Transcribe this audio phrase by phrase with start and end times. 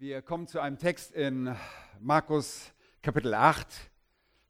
[0.00, 1.54] Wir kommen zu einem Text in
[2.00, 3.68] Markus Kapitel 8,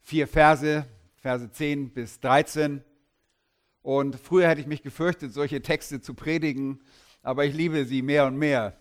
[0.01, 0.87] vier Verse,
[1.17, 2.83] Verse 10 bis 13.
[3.83, 6.83] Und früher hätte ich mich gefürchtet, solche Texte zu predigen,
[7.23, 8.81] aber ich liebe sie mehr und mehr.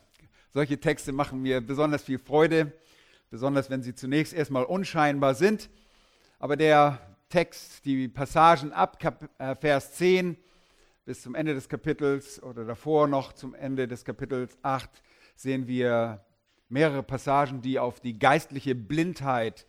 [0.51, 2.71] Solche Texte machen mir besonders viel Freude,
[3.29, 5.69] besonders wenn sie zunächst erstmal unscheinbar sind.
[6.39, 10.37] Aber der Text, die Passagen ab Kap äh, Vers 10
[11.03, 14.89] bis zum Ende des Kapitels oder davor noch zum Ende des Kapitels 8
[15.35, 16.23] sehen wir
[16.73, 19.67] mehrere Passagen, die auf die geistliche Blindheit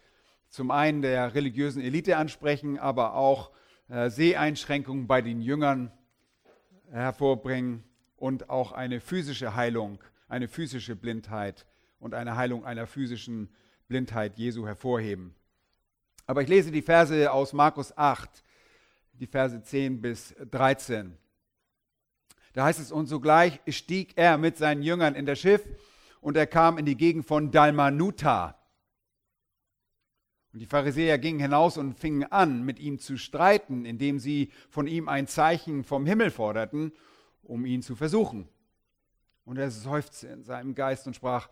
[0.48, 3.50] zum einen der religiösen Elite ansprechen, aber auch
[3.88, 5.92] äh, Seheinschränkungen bei den Jüngern
[6.90, 7.84] hervorbringen
[8.16, 9.98] und auch eine physische Heilung,
[10.28, 11.66] eine physische Blindheit
[11.98, 13.52] und eine Heilung einer physischen
[13.86, 15.34] Blindheit Jesu hervorheben.
[16.26, 18.42] Aber ich lese die Verse aus Markus 8,
[19.12, 21.18] die Verse 10 bis 13.
[22.54, 25.66] Da heißt es, und sogleich stieg er mit seinen Jüngern in das Schiff
[26.24, 28.58] und er kam in die Gegend von Dalmanuta.
[30.52, 34.86] Und die Pharisäer gingen hinaus und fingen an, mit ihm zu streiten, indem sie von
[34.86, 36.92] ihm ein Zeichen vom Himmel forderten,
[37.42, 38.48] um ihn zu versuchen.
[39.44, 41.48] Und er seufzte in seinem Geist und sprach,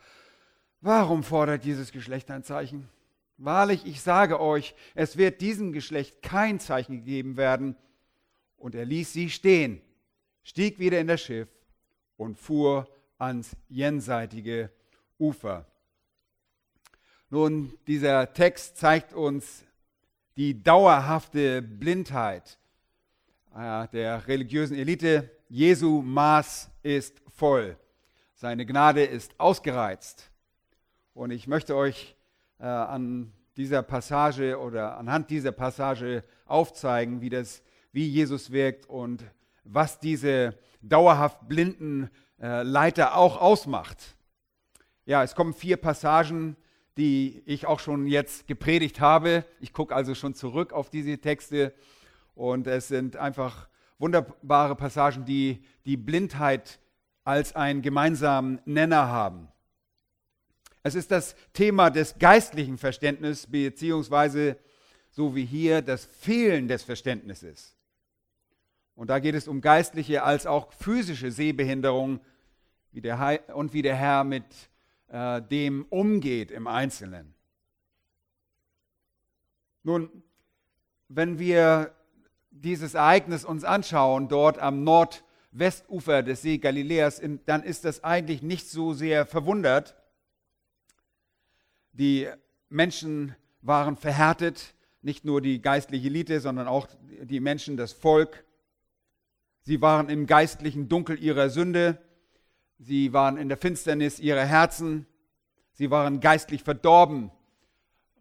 [0.80, 2.88] warum fordert dieses Geschlecht ein Zeichen?
[3.36, 7.76] Wahrlich, ich sage euch, es wird diesem Geschlecht kein Zeichen gegeben werden.
[8.56, 9.82] Und er ließ sie stehen
[10.42, 11.48] stieg wieder in das Schiff
[12.16, 12.88] und fuhr
[13.22, 14.70] ans jenseitige
[15.18, 15.64] Ufer.
[17.30, 19.64] Nun, dieser Text zeigt uns
[20.36, 22.58] die dauerhafte Blindheit
[23.54, 25.30] äh, der religiösen Elite.
[25.48, 27.76] Jesu Maß ist voll.
[28.34, 30.30] Seine Gnade ist ausgereizt.
[31.14, 32.16] Und ich möchte euch
[32.58, 39.24] äh, an dieser Passage oder anhand dieser Passage aufzeigen, wie, das, wie Jesus wirkt und
[39.62, 42.10] was diese dauerhaft blinden
[42.42, 44.16] äh, Leiter auch ausmacht.
[45.06, 46.56] Ja, es kommen vier Passagen,
[46.96, 49.44] die ich auch schon jetzt gepredigt habe.
[49.60, 51.72] Ich gucke also schon zurück auf diese Texte
[52.34, 56.80] und es sind einfach wunderbare Passagen, die die Blindheit
[57.24, 59.48] als einen gemeinsamen Nenner haben.
[60.82, 64.58] Es ist das Thema des geistlichen Verständnisses, beziehungsweise
[65.10, 67.76] so wie hier das Fehlen des Verständnisses.
[68.96, 72.20] Und da geht es um geistliche als auch physische Sehbehinderung
[72.92, 74.44] wie der und wie der Herr mit
[75.08, 77.34] äh, dem umgeht im Einzelnen.
[79.82, 80.22] Nun,
[81.08, 81.92] wenn wir
[82.50, 88.68] dieses Ereignis uns anschauen, dort am Nordwestufer des See Galiläas, dann ist das eigentlich nicht
[88.68, 89.96] so sehr verwundert.
[91.92, 92.28] Die
[92.68, 96.86] Menschen waren verhärtet, nicht nur die geistliche Elite, sondern auch
[97.22, 98.44] die Menschen, das Volk.
[99.62, 101.98] Sie waren im geistlichen Dunkel ihrer Sünde.
[102.84, 105.06] Sie waren in der Finsternis ihrer Herzen.
[105.72, 107.30] Sie waren geistlich verdorben.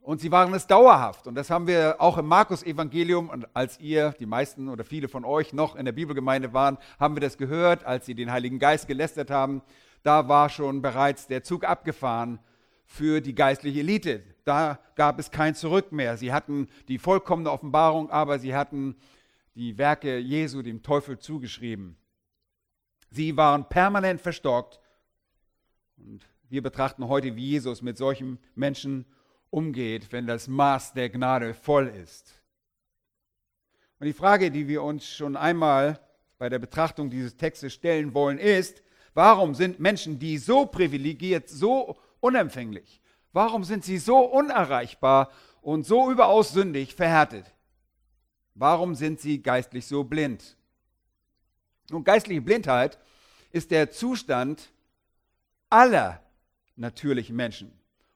[0.02, 1.26] Und sie waren es dauerhaft.
[1.26, 3.30] Und das haben wir auch im Markus-Evangelium.
[3.30, 7.16] Und als ihr, die meisten oder viele von euch noch in der Bibelgemeinde waren, haben
[7.16, 9.64] wir das gehört, als sie den Heiligen Geist gelästert haben.
[10.04, 12.38] Da war schon bereits der Zug abgefahren
[12.86, 14.22] für die geistliche Elite.
[14.44, 16.18] Da gab es kein Zurück mehr.
[16.18, 18.96] Sie hatten die vollkommene Offenbarung, aber sie hatten
[19.56, 21.98] die Werke Jesu dem Teufel zugeschrieben.
[23.12, 24.80] Sie waren permanent verstockt.
[25.98, 29.06] Und wir betrachten heute, wie Jesus mit solchen Menschen
[29.50, 32.42] umgeht, wenn das Maß der Gnade voll ist.
[34.00, 36.00] Und die Frage, die wir uns schon einmal
[36.40, 38.82] bei der Betrachtung dieses Textes stellen wollen, ist,
[39.14, 43.02] warum sind Menschen, die so privilegiert, so unempfänglich,
[43.34, 45.30] warum sind sie so unerreichbar
[45.62, 47.54] und so überaus sündig verhärtet?
[48.56, 50.58] Warum sind sie geistlich so blind?
[51.94, 52.98] Und geistliche Blindheit
[53.52, 54.72] ist der Zustand
[55.70, 56.22] aller
[56.76, 57.72] natürlichen Menschen.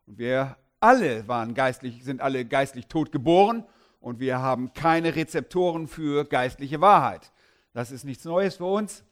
[0.06, 3.66] Und wir alle waren geistlich, sind alle geistlich tot geboren
[4.00, 7.32] und wir haben keine Rezeptoren für geistliche Wahrheit.
[7.74, 9.04] Das ist nichts Neues für uns,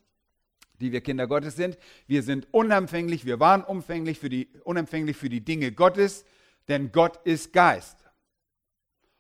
[0.80, 1.78] die wir Kinder Gottes sind.
[2.08, 6.26] Wir sind unempfänglich, wir waren umfänglich für die, unempfänglich für die Dinge Gottes,
[6.68, 7.98] denn Gott ist Geist.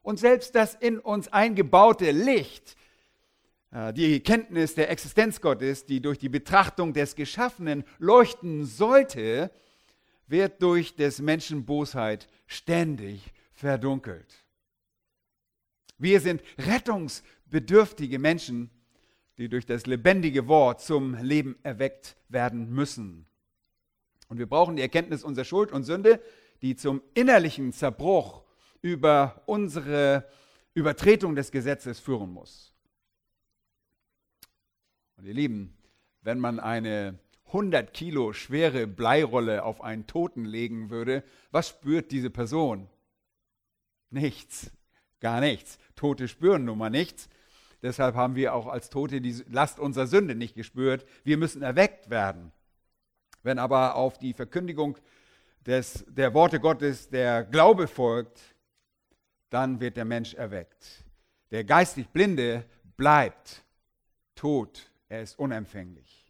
[0.01, 2.75] Und selbst das in uns eingebaute Licht,
[3.95, 9.51] die Kenntnis der Existenz Gottes, die durch die Betrachtung des Geschaffenen leuchten sollte,
[10.27, 14.45] wird durch des Menschen Bosheit ständig verdunkelt.
[15.97, 18.69] Wir sind rettungsbedürftige Menschen,
[19.37, 23.25] die durch das lebendige Wort zum Leben erweckt werden müssen.
[24.27, 26.21] Und wir brauchen die Erkenntnis unserer Schuld und Sünde,
[26.61, 28.43] die zum innerlichen Zerbruch
[28.81, 30.27] über unsere
[30.73, 32.72] Übertretung des Gesetzes führen muss.
[35.17, 35.77] Und ihr Lieben,
[36.21, 42.29] wenn man eine 100 Kilo schwere Bleirolle auf einen Toten legen würde, was spürt diese
[42.29, 42.89] Person?
[44.09, 44.71] Nichts,
[45.19, 45.77] gar nichts.
[45.95, 47.29] Tote spüren nun mal nichts.
[47.83, 51.05] Deshalb haben wir auch als Tote die Last unserer Sünde nicht gespürt.
[51.23, 52.51] Wir müssen erweckt werden.
[53.43, 54.97] Wenn aber auf die Verkündigung
[55.65, 58.41] des, der Worte Gottes der Glaube folgt,
[59.49, 61.03] dann wird der Mensch erweckt.
[61.51, 62.65] Der geistig Blinde
[62.97, 63.63] bleibt
[64.33, 66.25] tot, er ist unempfänglich.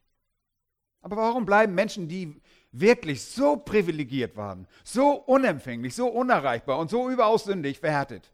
[1.02, 2.42] Aber warum bleiben Menschen, die
[2.74, 8.34] wirklich so privilegiert waren, so unempfänglich, so unerreichbar und so überaus sündig verhärtet?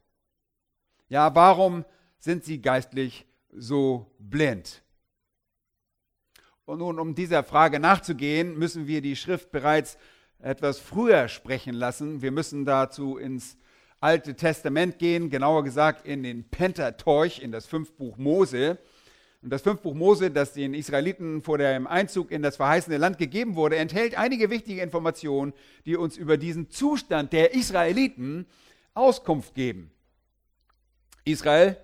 [1.07, 1.85] Ja, warum
[2.17, 4.81] sind sie geistlich so blind?
[6.65, 9.97] Und nun, um dieser Frage nachzugehen, müssen wir die Schrift bereits
[10.39, 12.21] etwas früher sprechen lassen.
[12.21, 13.57] Wir müssen dazu ins
[13.99, 18.79] Alte Testament gehen, genauer gesagt in den Pentateuch, in das Fünfbuch Mose.
[19.41, 23.55] Und das Fünfbuch Mose, das den Israeliten vor dem Einzug in das verheißene Land gegeben
[23.55, 25.53] wurde, enthält einige wichtige Informationen,
[25.85, 28.45] die uns über diesen Zustand der Israeliten
[28.93, 29.91] Auskunft geben.
[31.23, 31.77] Israel,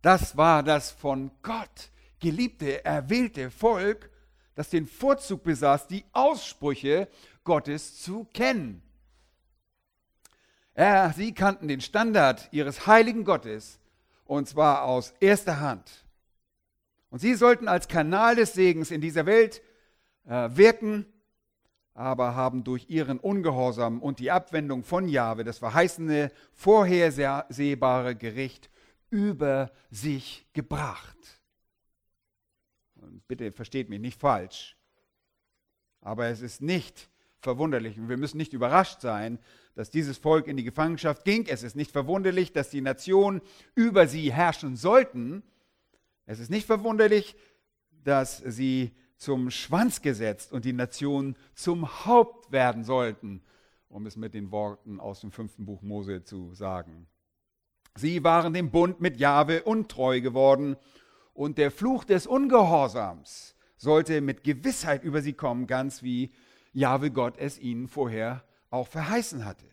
[0.00, 4.10] das war das von Gott geliebte, erwählte Volk,
[4.54, 7.08] das den Vorzug besaß, die Aussprüche
[7.44, 8.82] Gottes zu kennen.
[10.76, 13.78] Ja, sie kannten den Standard ihres heiligen Gottes
[14.24, 16.04] und zwar aus erster Hand.
[17.10, 19.62] Und sie sollten als Kanal des Segens in dieser Welt
[20.26, 21.06] äh, wirken,
[21.94, 28.70] aber haben durch ihren Ungehorsam und die Abwendung von Jahwe das verheißene, vorhersehbare Gericht
[29.10, 31.18] über sich gebracht.
[32.94, 34.76] Und bitte versteht mich nicht falsch,
[36.00, 37.10] aber es ist nicht
[37.40, 39.38] verwunderlich und wir müssen nicht überrascht sein,
[39.74, 41.46] dass dieses Volk in die Gefangenschaft ging.
[41.46, 43.40] Es ist nicht verwunderlich, dass die Nationen
[43.74, 45.42] über sie herrschen sollten.
[46.26, 47.36] Es ist nicht verwunderlich,
[48.04, 53.42] dass sie zum Schwanz gesetzt und die Nationen zum Haupt werden sollten,
[53.88, 57.06] um es mit den Worten aus dem fünften Buch Mose zu sagen.
[57.96, 60.76] Sie waren dem Bund mit Jahwe untreu geworden
[61.34, 66.32] und der Fluch des Ungehorsams sollte mit Gewissheit über sie kommen, ganz wie
[66.72, 69.66] Jahwe Gott es ihnen vorher auch verheißen hatte.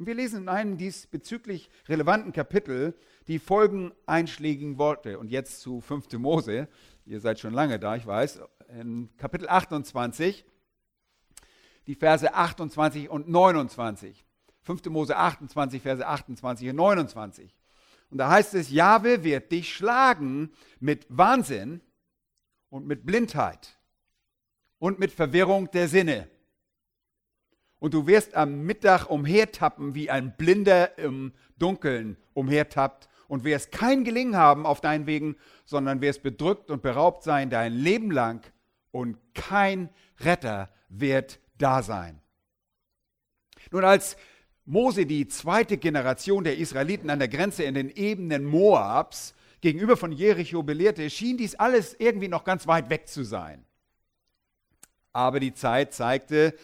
[0.00, 2.94] Und wir lesen in einem diesbezüglich relevanten Kapitel
[3.26, 5.18] die folgenden einschlägigen Worte.
[5.18, 6.14] Und jetzt zu 5.
[6.14, 6.68] Mose.
[7.04, 8.40] Ihr seid schon lange da, ich weiß.
[8.80, 10.46] In Kapitel 28,
[11.86, 14.24] die Verse 28 und 29.
[14.62, 14.86] 5.
[14.86, 17.54] Mose 28, Verse 28 und 29.
[18.08, 21.82] Und da heißt es, Jahwe wird dich schlagen mit Wahnsinn
[22.70, 23.78] und mit Blindheit
[24.78, 26.30] und mit Verwirrung der Sinne.
[27.80, 34.04] Und du wirst am Mittag umhertappen, wie ein Blinder im Dunkeln umhertappt und wirst kein
[34.04, 38.44] Gelingen haben auf deinen Wegen, sondern wirst bedrückt und beraubt sein dein Leben lang
[38.92, 39.88] und kein
[40.18, 42.20] Retter wird da sein.
[43.70, 44.16] Nun, als
[44.64, 50.12] Mose die zweite Generation der Israeliten an der Grenze in den Ebenen Moabs gegenüber von
[50.12, 53.64] Jericho belehrte, schien dies alles irgendwie noch ganz weit weg zu sein.
[55.12, 56.54] Aber die Zeit zeigte,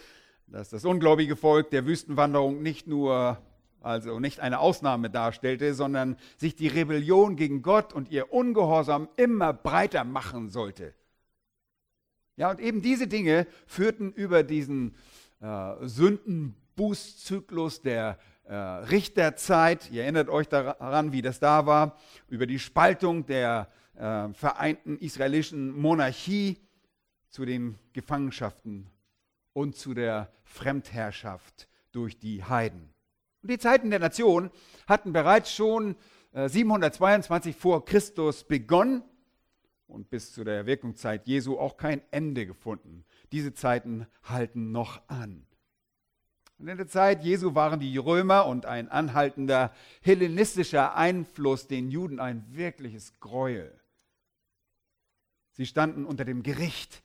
[0.47, 3.37] dass das ungläubige Volk der Wüstenwanderung nicht nur
[3.81, 9.53] also nicht eine Ausnahme darstellte, sondern sich die Rebellion gegen Gott und ihr Ungehorsam immer
[9.53, 10.93] breiter machen sollte.
[12.35, 14.95] Ja, und eben diese Dinge führten über diesen
[15.41, 19.89] äh, Sünden Bußzyklus der äh, Richterzeit.
[19.91, 25.71] Ihr erinnert euch daran, wie das da war, über die Spaltung der äh, vereinten israelischen
[25.71, 26.57] Monarchie
[27.29, 28.87] zu den Gefangenschaften
[29.57, 32.93] und zu der Fremdherrschaft durch die Heiden.
[33.41, 34.51] Und die Zeiten der Nation
[34.85, 35.95] hatten bereits schon
[36.31, 39.01] äh, 722 vor Christus begonnen
[39.87, 43.03] und bis zu der Wirkungszeit Jesu auch kein Ende gefunden.
[43.31, 45.47] Diese Zeiten halten noch an.
[46.59, 49.73] Und in der Zeit Jesu waren die Römer und ein anhaltender
[50.03, 53.73] hellenistischer Einfluss den Juden ein wirkliches Gräuel.
[55.53, 57.01] Sie standen unter dem Gericht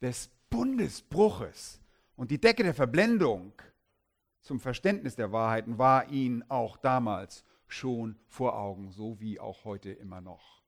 [0.00, 1.80] des Bundesbruches
[2.16, 3.52] und die Decke der Verblendung
[4.40, 9.90] zum Verständnis der Wahrheiten war ihnen auch damals schon vor Augen, so wie auch heute
[9.90, 10.62] immer noch.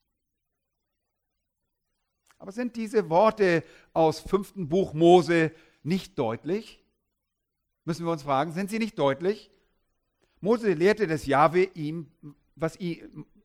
[2.38, 6.84] Aber sind diese Worte aus fünften Buch Mose nicht deutlich?
[7.88, 9.50] müssen wir uns fragen, sind sie nicht deutlich?
[10.42, 12.12] Mose lehrte, dass Jahwe ihm,
[12.54, 12.78] was,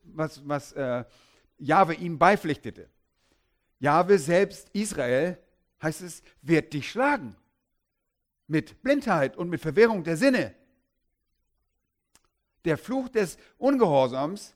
[0.04, 1.06] was, was äh,
[1.58, 2.90] Jahwe ihm beipflichtete.
[3.80, 5.38] Jahwe selbst, Israel,
[5.84, 7.36] heißt es, wird dich schlagen.
[8.48, 10.56] Mit Blindheit und mit Verwirrung der Sinne.
[12.66, 14.56] Der Fluch des Ungehorsams,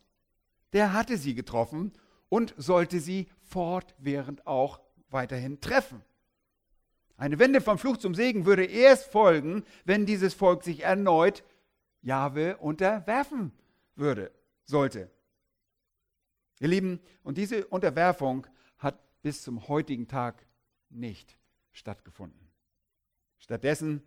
[0.74, 1.92] der hatte sie getroffen
[2.30, 4.80] und sollte sie fortwährend auch
[5.10, 6.02] weiterhin treffen.
[7.18, 11.44] Eine Wende vom Fluch zum Segen würde erst folgen, wenn dieses Volk sich erneut
[12.02, 13.52] Jahwe unterwerfen
[13.96, 14.32] würde,
[14.66, 15.10] sollte.
[16.60, 20.47] Ihr Lieben, und diese Unterwerfung hat bis zum heutigen Tag
[20.90, 21.38] nicht
[21.72, 22.50] stattgefunden.
[23.40, 24.02] Stattdessen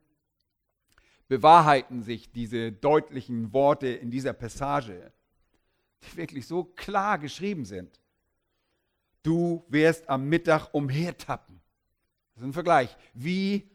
[1.28, 5.12] bewahrheiten sich diese deutlichen Worte in dieser Passage,
[6.02, 8.00] die wirklich so klar geschrieben sind.
[9.22, 11.60] Du wirst am Mittag umhertappen.
[12.34, 12.96] Das ist ein Vergleich.
[13.14, 13.70] Wie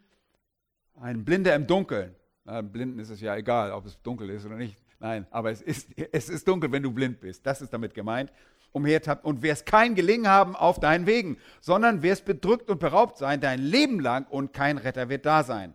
[0.96, 2.16] ein Blinder im Dunkeln.
[2.44, 4.78] Na, Blinden ist es ja egal, ob es dunkel ist oder nicht.
[5.00, 7.46] Nein, aber es ist, es ist dunkel, wenn du blind bist.
[7.46, 8.32] Das ist damit gemeint.
[8.76, 13.40] Umhertappen und wirst kein Gelingen haben auf deinen Wegen, sondern wirst bedrückt und beraubt sein
[13.40, 15.74] dein Leben lang und kein Retter wird da sein.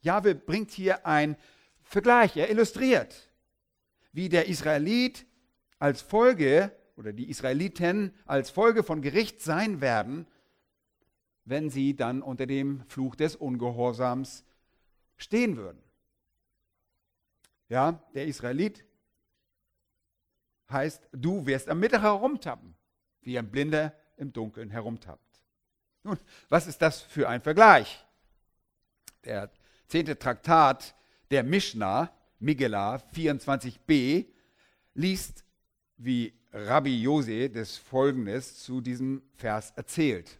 [0.00, 1.36] Jahwe bringt hier ein
[1.82, 3.30] Vergleich, er illustriert,
[4.12, 5.26] wie der Israelit
[5.78, 10.26] als Folge oder die Israeliten als Folge von Gericht sein werden,
[11.44, 14.44] wenn sie dann unter dem Fluch des Ungehorsams
[15.16, 15.82] stehen würden.
[17.68, 18.84] Ja, der Israelit
[20.70, 22.74] heißt, du wirst am Mittag herumtappen,
[23.22, 25.40] wie ein Blinder im Dunkeln herumtappt.
[26.02, 28.04] Nun, was ist das für ein Vergleich?
[29.24, 29.50] Der
[29.88, 30.94] zehnte Traktat
[31.30, 34.26] der Mishnah, Migela 24b,
[34.94, 35.44] liest,
[35.96, 40.38] wie Rabbi Jose des Folgendes zu diesem Vers erzählt.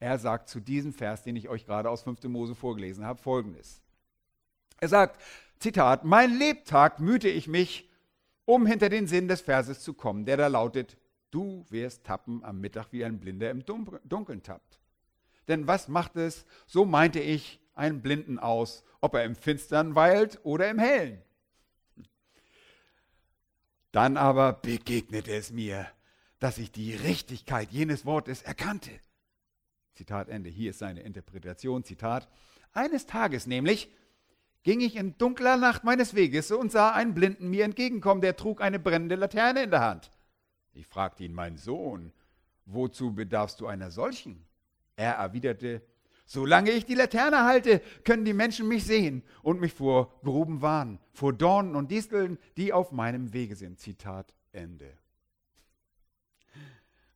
[0.00, 2.24] Er sagt zu diesem Vers, den ich euch gerade aus 5.
[2.24, 3.80] Mose vorgelesen habe, folgendes.
[4.80, 5.20] Er sagt,
[5.58, 7.88] Zitat, mein Lebtag mühte ich mich,
[8.44, 10.96] um hinter den Sinn des Verses zu kommen, der da lautet,
[11.30, 14.78] du wirst tappen am Mittag, wie ein Blinder im Dunkeln tappt.
[15.48, 20.40] Denn was macht es, so meinte ich, einen Blinden aus, ob er im Finstern weilt
[20.44, 21.20] oder im Hellen?
[23.92, 25.86] Dann aber begegnete es mir,
[26.38, 28.90] dass ich die Richtigkeit jenes Wortes erkannte.
[29.94, 30.50] Zitat Ende.
[30.50, 31.84] Hier ist seine Interpretation.
[31.84, 32.28] Zitat.
[32.72, 33.92] Eines Tages nämlich
[34.64, 38.60] ging ich in dunkler Nacht meines Weges und sah einen Blinden mir entgegenkommen, der trug
[38.60, 40.10] eine brennende Laterne in der Hand.
[40.72, 42.12] Ich fragte ihn, mein Sohn,
[42.66, 44.44] wozu bedarfst du einer solchen?
[44.96, 45.82] Er erwiderte,
[46.24, 50.98] solange ich die Laterne halte, können die Menschen mich sehen und mich vor Gruben warnen,
[51.12, 53.78] vor Dornen und Disteln, die auf meinem Wege sind.
[53.78, 54.90] Zitat Ende.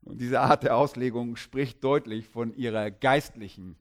[0.02, 3.76] Und diese Art der Auslegung spricht deutlich von ihrer geistlichen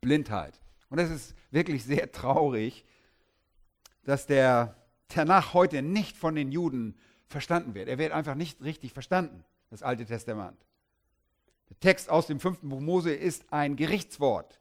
[0.00, 0.60] Blindheit.
[0.88, 2.84] Und es ist wirklich sehr traurig,
[4.04, 4.76] dass der
[5.08, 7.88] Tanach heute nicht von den Juden verstanden wird.
[7.88, 10.56] Er wird einfach nicht richtig verstanden, das Alte Testament.
[11.70, 14.60] Der Text aus dem fünften Buch Mose ist ein Gerichtswort.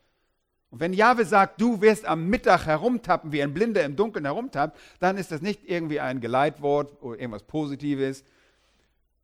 [0.72, 4.78] Und wenn Jahwe sagt, du wirst am Mittag herumtappen, wie ein Blinder im Dunkeln herumtappt,
[5.00, 8.24] dann ist das nicht irgendwie ein Geleitwort oder irgendwas Positives.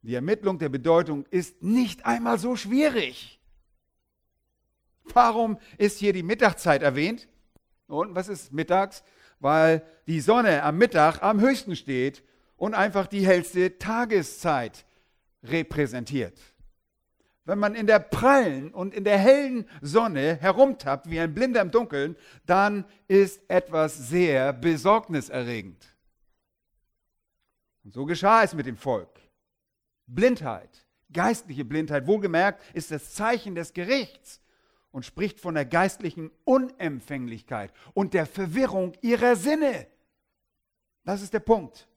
[0.03, 3.40] Die Ermittlung der Bedeutung ist nicht einmal so schwierig.
[5.03, 7.27] Warum ist hier die Mittagszeit erwähnt?
[7.87, 9.03] Und was ist mittags?
[9.39, 12.23] Weil die Sonne am Mittag am höchsten steht
[12.55, 14.85] und einfach die hellste Tageszeit
[15.43, 16.39] repräsentiert.
[17.43, 21.71] Wenn man in der prallen und in der hellen Sonne herumtappt wie ein Blinder im
[21.71, 22.15] Dunkeln,
[22.45, 25.83] dann ist etwas sehr besorgniserregend.
[27.83, 29.19] Und so geschah es mit dem Volk.
[30.05, 34.40] Blindheit, geistliche Blindheit, wohlgemerkt, ist das Zeichen des Gerichts
[34.91, 39.87] und spricht von der geistlichen Unempfänglichkeit und der Verwirrung ihrer Sinne.
[41.03, 41.87] Das ist der Punkt.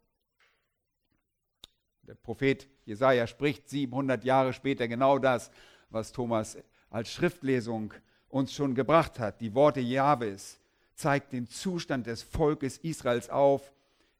[2.03, 5.51] Der Prophet Jesaja spricht 700 Jahre später genau das,
[5.91, 6.59] was Thomas
[6.91, 7.95] als Schriftlesung
[8.29, 9.41] uns schon gebracht hat.
[9.41, 10.61] Die Worte Jahwes
[10.95, 13.73] zeigt den Zustand des Volkes Israels auf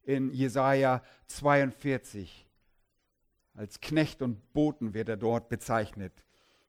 [0.03, 2.47] in Jesaja 42.
[3.55, 6.24] Als Knecht und Boten wird er dort bezeichnet.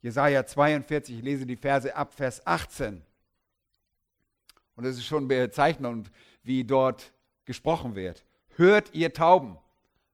[0.06, 3.02] Jesaja 42, ich lese die Verse ab Vers 18.
[4.76, 6.12] Und es ist schon bezeichnend,
[6.44, 7.12] wie dort
[7.46, 8.24] gesprochen wird.
[8.50, 9.58] Hört ihr Tauben.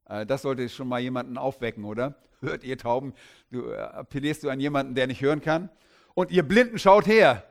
[0.08, 2.16] Äh, das sollte schon mal jemanden aufwecken, oder?
[2.40, 3.14] Hört ihr Tauben.
[3.50, 5.70] Du äh, appellierst du an jemanden, der nicht hören kann.
[6.14, 7.44] Und ihr Blinden schaut her.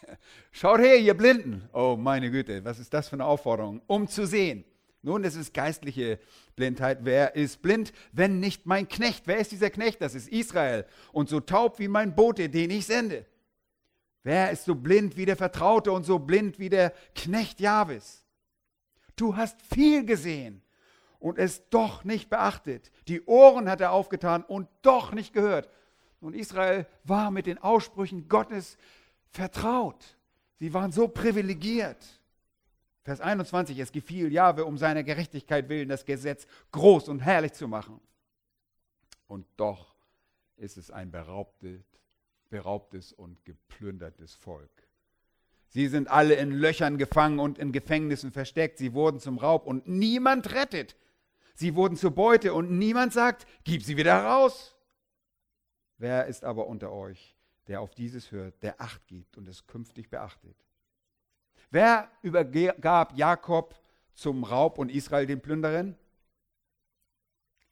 [0.50, 1.68] Schaut her, ihr Blinden.
[1.74, 3.82] Oh meine Güte, was ist das für eine Aufforderung?
[3.86, 4.64] Um zu sehen.
[5.02, 6.20] Nun, es ist geistliche
[6.54, 7.00] Blindheit.
[7.02, 9.26] Wer ist blind, wenn nicht mein Knecht?
[9.26, 10.00] Wer ist dieser Knecht?
[10.00, 10.86] Das ist Israel.
[11.12, 13.26] Und so taub wie mein Bote, den ich sende.
[14.22, 18.24] Wer ist so blind wie der Vertraute und so blind wie der Knecht Jahwes?
[19.16, 20.62] Du hast viel gesehen
[21.18, 22.92] und es doch nicht beachtet.
[23.08, 25.68] Die Ohren hat er aufgetan und doch nicht gehört.
[26.20, 28.76] Und Israel war mit den Aussprüchen Gottes
[29.30, 30.16] vertraut.
[30.60, 32.21] Sie waren so privilegiert.
[33.04, 37.66] Vers 21, es gefiel Jahwe um seiner Gerechtigkeit willen, das Gesetz groß und herrlich zu
[37.66, 38.00] machen.
[39.26, 39.94] Und doch
[40.56, 41.82] ist es ein beraubtes,
[42.48, 44.70] beraubtes und geplündertes Volk.
[45.68, 48.78] Sie sind alle in Löchern gefangen und in Gefängnissen versteckt.
[48.78, 50.96] Sie wurden zum Raub und niemand rettet.
[51.54, 54.76] Sie wurden zur Beute und niemand sagt, gib sie wieder raus.
[55.96, 57.34] Wer ist aber unter euch,
[57.68, 60.56] der auf dieses hört, der Acht gibt und es künftig beachtet?
[61.72, 63.74] Wer übergab Jakob
[64.14, 65.96] zum Raub und Israel den Plünderern?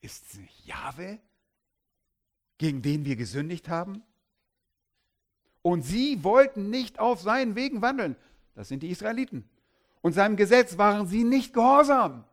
[0.01, 1.19] Ist es nicht Jahwe,
[2.57, 4.01] gegen den wir gesündigt haben?
[5.61, 8.15] Und sie wollten nicht auf seinen Wegen wandeln.
[8.55, 9.47] Das sind die Israeliten.
[10.01, 12.23] Und seinem Gesetz waren sie nicht gehorsam.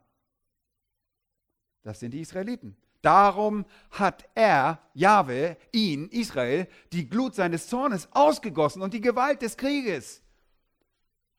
[1.82, 2.78] Das sind die Israeliten.
[3.02, 9.58] Darum hat er, Jahwe, ihn, Israel, die Glut seines Zornes ausgegossen und die Gewalt des
[9.58, 10.22] Krieges.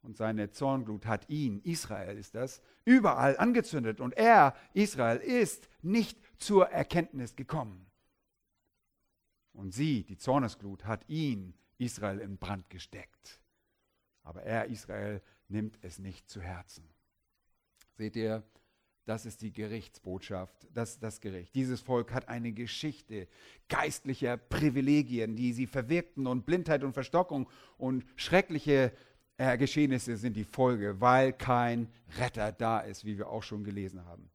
[0.02, 4.00] Und seine Zornglut hat ihn, Israel ist das, überall angezündet.
[4.00, 7.86] Und er, Israel, ist nicht zur Erkenntnis gekommen.
[9.54, 13.42] Und sie, die Zornesglut, hat ihn, Israel in Brand gesteckt.
[14.24, 16.88] Aber er, Israel, nimmt es nicht zu Herzen.
[17.98, 18.44] Seht ihr,
[19.10, 21.56] das ist die Gerichtsbotschaft, das ist das Gericht.
[21.56, 23.28] Dieses Volk hat eine Geschichte
[23.68, 28.94] geistlicher Privilegien, die sie verwirkten und Blindheit und Verstockung und schreckliche
[29.40, 34.06] äh, Geschehnisse sind die Folge, weil kein Retter da ist, wie wir auch schon gelesen
[34.06, 34.30] haben.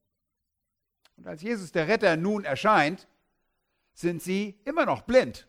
[1.16, 3.06] Und als Jesus der Retter nun erscheint,
[3.92, 5.46] sind sie immer noch blind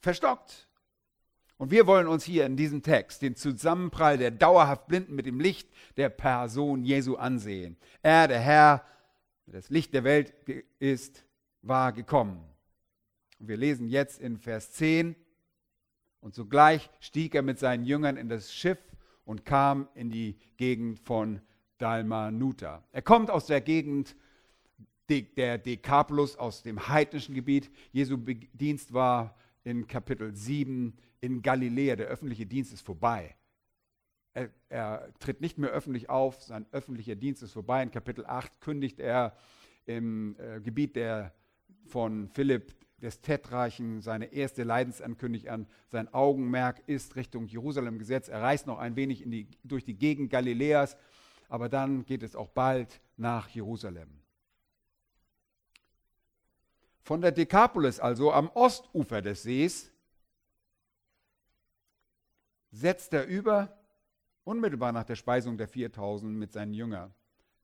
[0.00, 0.68] verstockt.
[1.56, 5.40] Und wir wollen uns hier in diesem Text den Zusammenprall der dauerhaft Blinden mit dem
[5.40, 7.76] Licht der Person Jesu ansehen.
[8.02, 8.84] Er, der Herr,
[9.46, 10.34] der das Licht der Welt
[10.78, 11.24] ist,
[11.62, 12.44] war gekommen.
[13.38, 15.16] Und wir lesen jetzt in Vers 10,
[16.20, 18.78] und sogleich stieg er mit seinen Jüngern in das Schiff
[19.24, 21.40] und kam in die Gegend von
[21.78, 22.84] Dalmanuta.
[22.92, 24.16] Er kommt aus der Gegend
[25.08, 27.70] der Dekapolus, aus dem heidnischen Gebiet.
[27.92, 28.16] Jesu
[28.52, 29.34] Dienst war
[29.64, 31.96] in Kapitel 7 in Galiläa.
[31.96, 33.34] Der öffentliche Dienst ist vorbei.
[34.34, 37.82] Er, er, tritt nicht mehr öffentlich auf, sein öffentlicher Dienst ist vorbei.
[37.82, 39.34] In Kapitel 8 kündigt er
[39.86, 41.32] im äh, Gebiet der,
[41.86, 45.66] von Philipp des Tetrarchen seine erste Leidensankündigung an.
[45.88, 48.28] Sein Augenmerk ist Richtung Jerusalem gesetzt.
[48.28, 50.96] Er reist noch ein wenig die, durch die Gegend Galiläas,
[51.48, 54.08] aber dann geht es auch bald nach Jerusalem.
[57.02, 59.90] Von der Dekapolis, also am Ostufer des Sees,
[62.70, 63.78] setzt er über,
[64.44, 67.14] unmittelbar nach der Speisung der 4000 mit seinen Jüngern,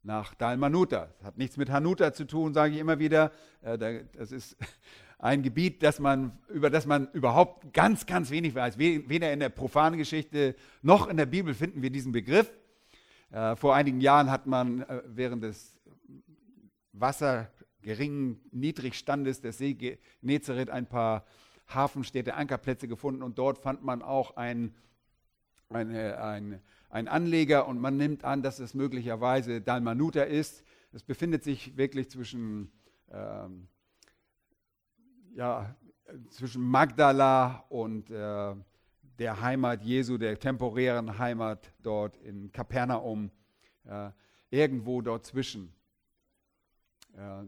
[0.03, 1.11] nach Dalmanuta.
[1.19, 3.33] Das hat nichts mit Hanuta zu tun, sage ich immer wieder.
[3.63, 4.57] Äh, das ist
[5.25, 8.77] ein Gebiet, das man, über das man überhaupt ganz, ganz wenig weiß.
[8.77, 12.53] Weder in der profanen Geschichte noch in der Bibel finden wir diesen Begriff.
[13.31, 15.81] Äh, vor einigen Jahren hat man äh, während des
[16.93, 19.73] Wasser geringen Niedrigstandes des See
[20.21, 21.25] Genezareth ein paar
[21.69, 24.75] Hafenstädte, Ankerplätze gefunden und dort fand man auch ein,
[25.71, 26.61] eine, ein,
[26.91, 30.65] ein Anleger und man nimmt an, dass es möglicherweise Dalmanuta ist.
[30.93, 32.71] Es befindet sich wirklich zwischen,
[33.11, 33.69] ähm,
[35.35, 35.75] ja,
[36.31, 38.55] zwischen Magdala und äh,
[39.19, 43.31] der Heimat Jesu, der temporären Heimat dort in Kapernaum,
[43.85, 44.11] äh,
[44.51, 45.73] irgendwo dort zwischen.
[47.17, 47.45] Äh,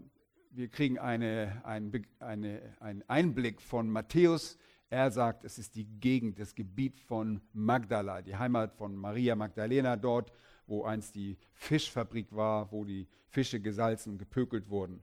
[0.51, 4.57] wir kriegen eine, ein, eine, einen Einblick von Matthäus.
[4.88, 9.96] Er sagt, es ist die Gegend, das Gebiet von Magdala, die Heimat von Maria Magdalena
[9.96, 10.33] dort,
[10.66, 15.03] wo einst die Fischfabrik war, wo die Fische gesalzen, gepökelt wurden.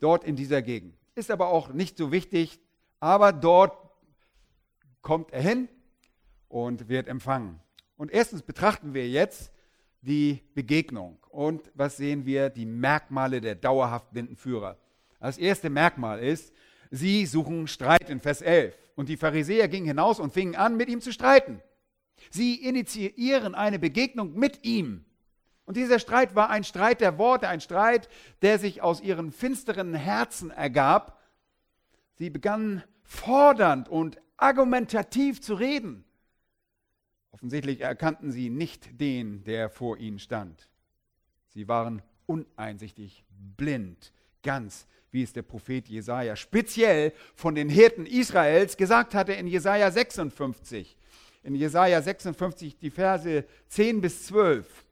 [0.00, 0.96] Dort in dieser Gegend.
[1.18, 2.60] Ist aber auch nicht so wichtig,
[3.00, 3.76] aber dort
[5.02, 5.68] kommt er hin
[6.46, 7.58] und wird empfangen.
[7.96, 9.50] Und erstens betrachten wir jetzt
[10.00, 11.18] die Begegnung.
[11.30, 12.50] Und was sehen wir?
[12.50, 14.78] Die Merkmale der dauerhaft blinden Führer.
[15.18, 16.52] Das erste Merkmal ist,
[16.92, 18.78] sie suchen Streit in Vers 11.
[18.94, 21.60] Und die Pharisäer gingen hinaus und fingen an, mit ihm zu streiten.
[22.30, 25.04] Sie initiieren eine Begegnung mit ihm.
[25.68, 28.08] Und dieser Streit war ein Streit der Worte, ein Streit,
[28.40, 31.20] der sich aus ihren finsteren Herzen ergab.
[32.14, 36.06] Sie begannen fordernd und argumentativ zu reden.
[37.32, 40.70] Offensichtlich erkannten sie nicht den, der vor ihnen stand.
[41.48, 43.26] Sie waren uneinsichtig,
[43.58, 49.46] blind, ganz wie es der Prophet Jesaja speziell von den Hirten Israels gesagt hatte in
[49.46, 50.96] Jesaja 56.
[51.42, 54.86] In Jesaja 56, die Verse 10 bis 12,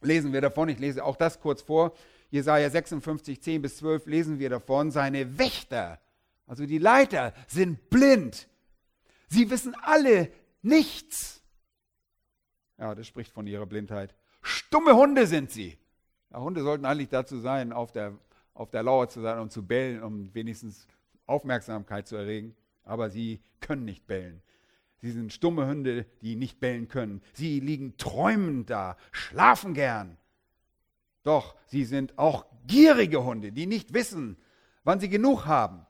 [0.00, 0.68] lesen wir davon.
[0.68, 1.94] Ich lese auch das kurz vor.
[2.30, 4.90] Jesaja 56, 10 bis 12 lesen wir davon.
[4.90, 6.00] Seine Wächter,
[6.46, 8.48] also die Leiter, sind blind.
[9.28, 10.30] Sie wissen alle
[10.62, 11.42] nichts.
[12.78, 14.14] Ja, das spricht von ihrer Blindheit.
[14.42, 15.78] Stumme Hunde sind sie.
[16.30, 18.16] Ja, Hunde sollten eigentlich dazu sein, auf der,
[18.54, 20.86] auf der Lauer zu sein und zu bellen, um wenigstens
[21.26, 24.42] Aufmerksamkeit zu erregen, aber sie können nicht bellen.
[25.00, 27.22] Sie sind stumme Hunde, die nicht bellen können.
[27.32, 30.18] Sie liegen träumend da, schlafen gern.
[31.22, 34.36] Doch sie sind auch gierige Hunde, die nicht wissen,
[34.82, 35.86] wann sie genug haben.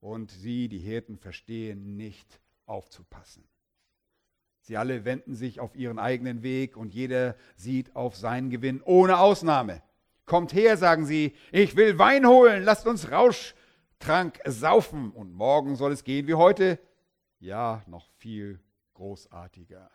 [0.00, 3.44] Und sie, die Hirten, verstehen nicht aufzupassen.
[4.62, 9.18] Sie alle wenden sich auf ihren eigenen Weg und jeder sieht auf seinen Gewinn, ohne
[9.18, 9.82] Ausnahme.
[10.24, 15.92] Kommt her, sagen sie, ich will Wein holen, lasst uns Rauschtrank saufen und morgen soll
[15.92, 16.78] es gehen wie heute
[17.40, 18.60] ja noch viel
[18.94, 19.90] großartiger.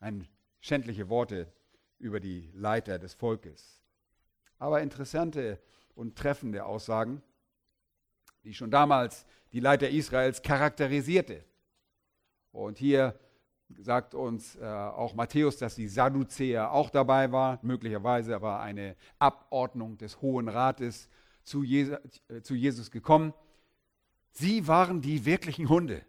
[0.00, 0.26] Ein
[0.60, 1.52] schändliche Worte
[1.98, 3.82] über die Leiter des Volkes.
[4.58, 5.60] Aber interessante
[5.94, 7.22] und treffende Aussagen,
[8.42, 11.44] die schon damals die Leiter Israels charakterisierte.
[12.52, 13.18] Und hier
[13.78, 17.58] sagt uns äh, auch Matthäus, dass die Sadduzäer auch dabei waren.
[17.62, 21.08] Möglicherweise war eine Abordnung des Hohen Rates
[21.44, 21.94] zu, Jesu,
[22.28, 23.32] äh, zu Jesus gekommen.
[24.30, 26.02] Sie waren die wirklichen Hunde.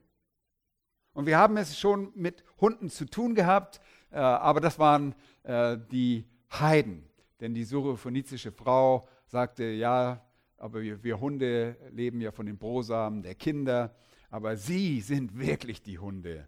[1.13, 3.81] Und wir haben es schon mit Hunden zu tun gehabt,
[4.11, 7.03] äh, aber das waren äh, die Heiden.
[7.39, 10.23] Denn die syrophonizische Frau sagte, ja,
[10.57, 13.95] aber wir, wir, Hunde leben ja von den Brosamen der Kinder,
[14.29, 16.47] aber sie sind wirklich die Hunde.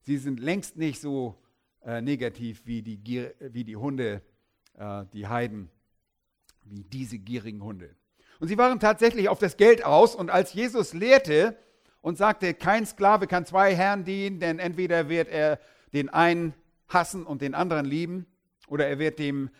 [0.00, 1.36] Sie sind längst nicht so
[1.82, 4.22] äh, negativ wie die, wie die Hunde,
[4.74, 5.68] äh, die Heiden,
[6.64, 7.94] wie diese gierigen Hunde.
[8.40, 10.14] Und sie waren tatsächlich auf das Geld aus.
[10.14, 11.56] Und als Jesus lehrte
[12.00, 15.58] und sagte, kein Sklave kann zwei Herren dienen, denn entweder wird er
[15.92, 16.54] den einen
[16.88, 18.26] hassen und den anderen lieben,
[18.68, 19.50] oder er wird dem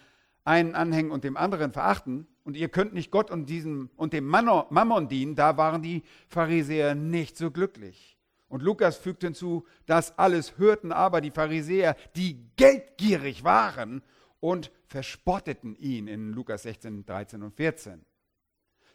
[0.45, 2.27] einen anhängen und dem anderen verachten.
[2.45, 5.35] Und ihr könnt nicht Gott und, diesem, und dem Mammon dienen.
[5.35, 8.17] Da waren die Pharisäer nicht so glücklich.
[8.49, 14.03] Und Lukas fügt hinzu, das alles hörten aber die Pharisäer, die geldgierig waren
[14.41, 18.05] und verspotteten ihn in Lukas 16, 13 und 14.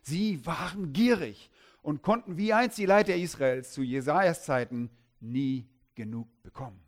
[0.03, 1.49] Sie waren gierig
[1.81, 4.89] und konnten wie einst die Leiter Israels zu Jesajas Zeiten
[5.19, 6.79] nie genug bekommen.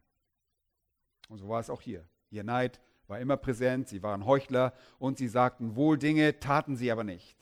[1.30, 2.08] Und so war es auch hier.
[2.30, 6.92] Ihr Neid war immer präsent, sie waren Heuchler und sie sagten wohl Dinge, taten sie
[6.92, 7.38] aber nicht.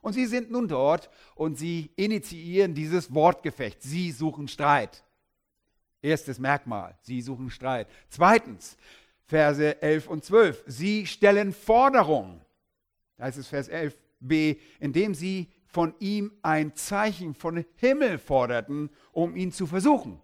[0.00, 3.82] Und sie sind nun dort und sie initiieren dieses Wortgefecht.
[3.82, 5.02] Sie suchen Streit.
[6.00, 7.88] Erstes Merkmal, sie suchen Streit.
[8.08, 8.76] Zweitens,
[9.24, 12.40] Verse 11 und 12, sie stellen Forderungen.
[13.16, 18.90] Da heißt es Vers 11, B, indem sie von ihm ein Zeichen von Himmel forderten,
[19.12, 20.20] um ihn zu versuchen.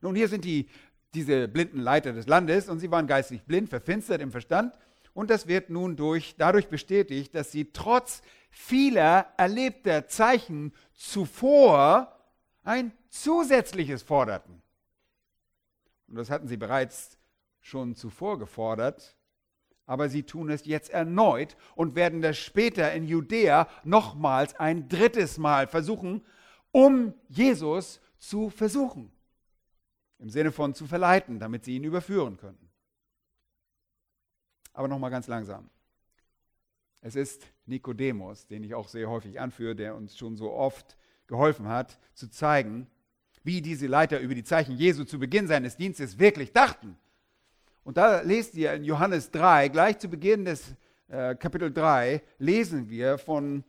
[0.00, 0.68] Nun, hier sind die,
[1.12, 4.74] diese blinden Leiter des Landes und sie waren geistig blind, verfinstert im Verstand.
[5.12, 12.16] Und das wird nun durch, dadurch bestätigt, dass sie trotz vieler erlebter Zeichen zuvor
[12.62, 14.62] ein zusätzliches forderten.
[16.08, 17.18] Und das hatten sie bereits
[17.60, 19.16] schon zuvor gefordert
[19.90, 25.36] aber sie tun es jetzt erneut und werden das später in Judäa nochmals ein drittes
[25.36, 26.24] Mal versuchen,
[26.70, 29.10] um Jesus zu versuchen.
[30.20, 32.70] Im Sinne von zu verleiten, damit sie ihn überführen können.
[34.72, 35.68] Aber nochmal ganz langsam.
[37.00, 41.66] Es ist Nikodemus, den ich auch sehr häufig anführe, der uns schon so oft geholfen
[41.66, 42.86] hat, zu zeigen,
[43.42, 46.96] wie diese Leiter über die Zeichen Jesu zu Beginn seines Dienstes wirklich dachten
[47.84, 50.74] und da lest ihr in Johannes 3, gleich zu Beginn des
[51.08, 53.64] äh, Kapitel 3, lesen wir von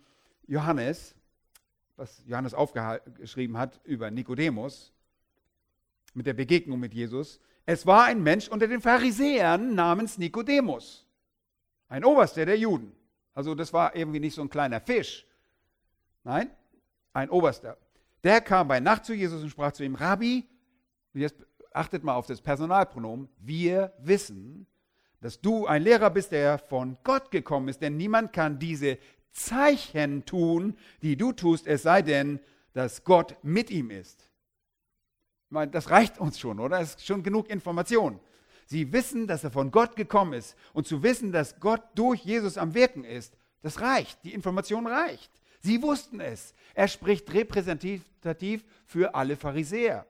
[0.47, 1.15] Johannes,
[1.95, 4.93] was Johannes aufgeschrieben hat über Nikodemus,
[6.13, 7.39] mit der Begegnung mit Jesus.
[7.65, 11.07] Es war ein Mensch unter den Pharisäern namens Nikodemus,
[11.87, 12.93] ein Oberster der Juden.
[13.33, 15.25] Also das war irgendwie nicht so ein kleiner Fisch.
[16.23, 16.51] Nein,
[17.13, 17.77] ein Oberster.
[18.23, 20.47] Der kam bei Nacht zu Jesus und sprach zu ihm, Rabbi,
[21.13, 21.37] jetzt
[21.71, 24.67] achtet mal auf das Personalpronomen, wir wissen,
[25.21, 28.97] dass du ein Lehrer bist, der von Gott gekommen ist, denn niemand kann diese
[29.31, 32.39] Zeichen tun, die du tust, es sei denn,
[32.73, 34.29] dass Gott mit ihm ist.
[35.45, 36.79] Ich meine, das reicht uns schon, oder?
[36.79, 38.19] Das ist schon genug Information.
[38.65, 40.55] Sie wissen, dass er von Gott gekommen ist.
[40.73, 44.23] Und zu wissen, dass Gott durch Jesus am Wirken ist, das reicht.
[44.23, 45.29] Die Information reicht.
[45.59, 46.53] Sie wussten es.
[46.73, 50.05] Er spricht repräsentativ für alle Pharisäer.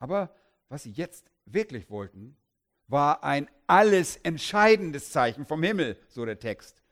[0.00, 0.34] Aber
[0.68, 2.36] was sie jetzt wirklich wollten,
[2.88, 6.82] war ein alles entscheidendes Zeichen vom Himmel, so der Text.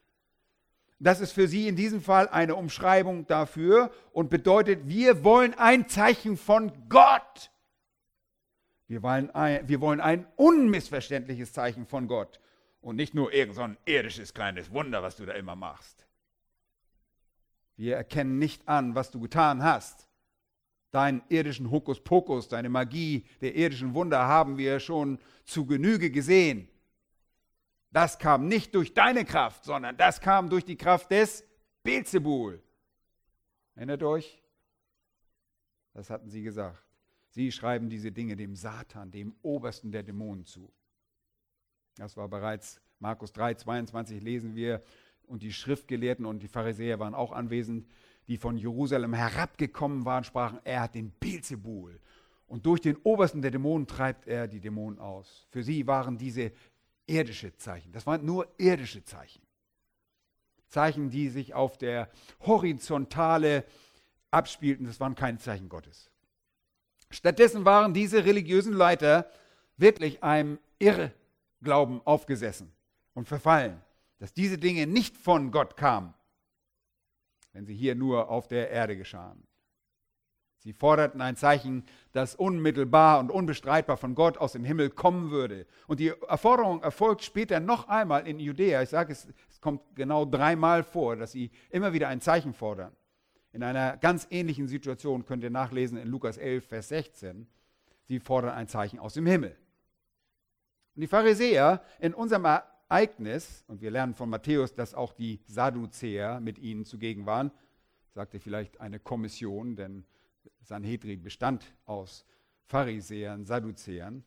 [1.01, 5.88] Das ist für sie in diesem Fall eine Umschreibung dafür und bedeutet, wir wollen ein
[5.88, 7.51] Zeichen von Gott.
[8.88, 12.40] Wir wollen ein, wir wollen ein unmissverständliches Zeichen von Gott
[12.81, 16.07] und nicht nur irgendein so irdisches kleines Wunder, was du da immer machst.
[17.77, 20.08] Wir erkennen nicht an, was du getan hast,
[20.90, 26.68] Deinen irdischen Hokuspokus, deine Magie der irdischen Wunder haben wir schon zu Genüge gesehen.
[27.90, 31.44] Das kam nicht durch deine Kraft, sondern das kam durch die Kraft des
[31.83, 32.62] Beelzebul.
[33.74, 34.42] Erinnert euch?
[35.94, 36.83] Das hatten sie gesagt.
[37.31, 40.72] Sie schreiben diese Dinge dem Satan, dem Obersten der Dämonen zu.
[41.96, 44.83] Das war bereits Markus 3, 22 lesen wir.
[45.27, 47.87] Und die Schriftgelehrten und die Pharisäer waren auch anwesend,
[48.29, 51.99] die von Jerusalem herabgekommen waren, sprachen, er hat den Beelzebul.
[52.47, 55.47] Und durch den Obersten der Dämonen treibt er die Dämonen aus.
[55.51, 56.53] Für sie waren diese
[57.07, 57.91] irdische Zeichen.
[57.93, 59.43] Das waren nur irdische Zeichen.
[60.69, 62.11] Zeichen, die sich auf der
[62.41, 63.64] Horizontale
[64.31, 64.87] abspielten.
[64.87, 66.11] Das waren keine Zeichen Gottes.
[67.11, 69.31] Stattdessen waren diese religiösen Leiter
[69.79, 72.73] wirklich einem Irrglauben aufgesessen
[73.14, 73.81] und verfallen,
[74.19, 76.12] dass diese Dinge nicht von Gott kamen,
[77.52, 79.48] wenn sie hier nur auf der Erde geschahen.
[80.61, 85.66] Sie forderten ein Zeichen, das unmittelbar und unbestreitbar von Gott aus dem Himmel kommen würde.
[85.87, 88.82] Und die Erforderung erfolgt später noch einmal in Judäa.
[88.82, 92.92] Ich sage, es, es kommt genau dreimal vor, dass sie immer wieder ein Zeichen fordern.
[93.52, 97.46] In einer ganz ähnlichen Situation könnt ihr nachlesen in Lukas 11, Vers 16.
[98.06, 99.56] Sie fordern ein Zeichen aus dem Himmel.
[100.94, 102.46] Und die Pharisäer in unserem
[102.88, 107.51] Ereignis, und wir lernen von Matthäus, dass auch die Sadduzäer mit ihnen zugegen waren,
[108.14, 110.05] sagte vielleicht eine Kommission, denn
[110.62, 112.24] Sanhedrin bestand aus
[112.64, 114.24] Pharisäern, Sadduzäern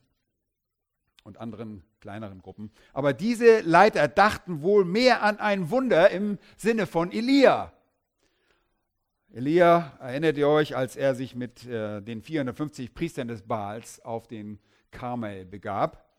[1.23, 2.71] und anderen kleineren Gruppen.
[2.93, 7.73] Aber diese Leiter dachten wohl mehr an ein Wunder im Sinne von Elia.
[9.33, 14.27] Elia, erinnert ihr euch, als er sich mit äh, den 450 Priestern des Baals auf
[14.27, 14.59] den
[14.91, 16.10] Karmel begab?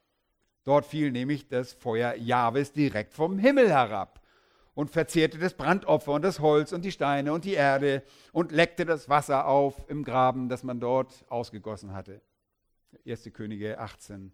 [0.65, 4.21] Dort fiel nämlich das Feuer Jahwes direkt vom Himmel herab
[4.75, 8.85] und verzehrte das Brandopfer und das Holz und die Steine und die Erde und leckte
[8.85, 12.21] das Wasser auf im Graben, das man dort ausgegossen hatte.
[13.07, 13.31] 1.
[13.33, 14.33] Könige 18.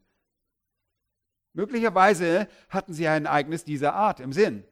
[1.55, 4.65] Möglicherweise hatten sie ein Ereignis dieser Art im Sinn.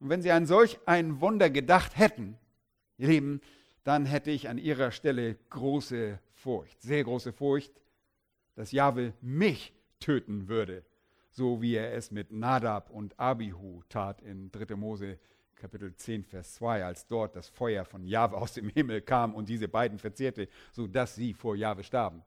[0.00, 2.36] Und wenn sie an solch ein Wunder gedacht hätten,
[2.98, 3.40] ihr Lieben,
[3.84, 7.72] dann hätte ich an ihrer Stelle große Furcht, sehr große Furcht,
[8.54, 10.84] dass Jahwe mich töten würde,
[11.30, 14.76] so wie er es mit Nadab und Abihu tat in 3.
[14.76, 15.18] Mose
[15.54, 19.48] Kapitel 10, Vers 2, als dort das Feuer von Jahwe aus dem Himmel kam und
[19.48, 22.22] diese beiden verzehrte, sodass sie vor Jahwe starben.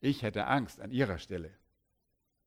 [0.00, 1.50] Ich hätte Angst an ihrer Stelle.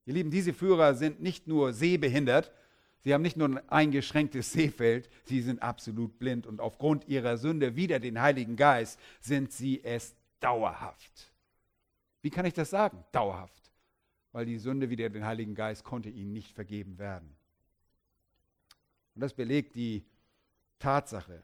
[0.06, 2.52] Ihr Lieben, diese Führer sind nicht nur sehbehindert,
[3.00, 7.78] sie haben nicht nur ein eingeschränktes Sehfeld, sie sind absolut blind und aufgrund ihrer Sünde
[7.78, 11.32] wider den Heiligen Geist sind sie es dauerhaft.
[12.22, 13.06] Wie kann ich das sagen?
[13.14, 13.61] Dauerhaft
[14.32, 17.36] weil die Sünde wider den Heiligen Geist konnte ihnen nicht vergeben werden.
[19.16, 20.06] Und das belegt die
[20.80, 21.42] Tatsache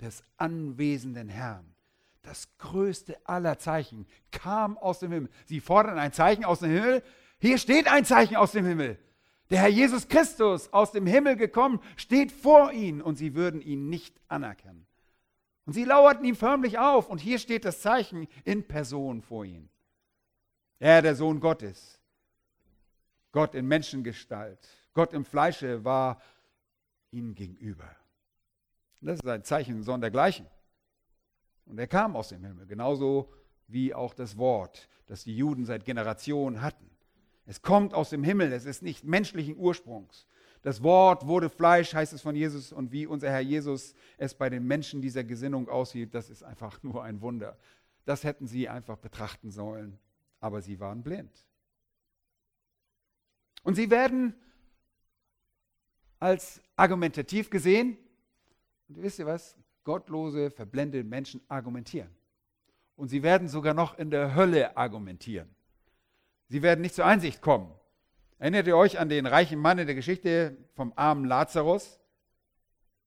[0.00, 1.74] des anwesenden Herrn.
[2.22, 5.30] Das größte aller Zeichen kam aus dem Himmel.
[5.46, 7.02] Sie fordern ein Zeichen aus dem Himmel.
[7.40, 8.98] Hier steht ein Zeichen aus dem Himmel.
[9.50, 13.88] Der Herr Jesus Christus aus dem Himmel gekommen steht vor ihnen und sie würden ihn
[13.88, 14.86] nicht anerkennen.
[15.64, 19.70] Und sie lauerten ihm förmlich auf und hier steht das Zeichen in Person vor ihnen.
[20.78, 21.97] Er, der Sohn Gottes,
[23.32, 24.58] Gott in Menschengestalt,
[24.94, 26.20] Gott im Fleische war
[27.10, 27.88] ihnen gegenüber.
[29.00, 30.46] Das ist ein Zeichen sondergleichen.
[31.66, 33.32] Und er kam aus dem Himmel, genauso
[33.66, 36.90] wie auch das Wort, das die Juden seit Generationen hatten.
[37.46, 40.26] Es kommt aus dem Himmel, es ist nicht menschlichen Ursprungs.
[40.62, 44.50] Das Wort wurde Fleisch, heißt es von Jesus, und wie unser Herr Jesus es bei
[44.50, 47.56] den Menschen dieser Gesinnung aussieht, das ist einfach nur ein Wunder.
[48.04, 49.98] Das hätten sie einfach betrachten sollen,
[50.40, 51.47] aber sie waren blind.
[53.68, 54.32] Und sie werden
[56.18, 57.98] als argumentativ gesehen.
[58.88, 59.58] Und wisst ihr was?
[59.84, 62.08] Gottlose, verblendete Menschen argumentieren.
[62.96, 65.54] Und sie werden sogar noch in der Hölle argumentieren.
[66.46, 67.70] Sie werden nicht zur Einsicht kommen.
[68.38, 72.00] Erinnert ihr euch an den reichen Mann in der Geschichte vom armen Lazarus?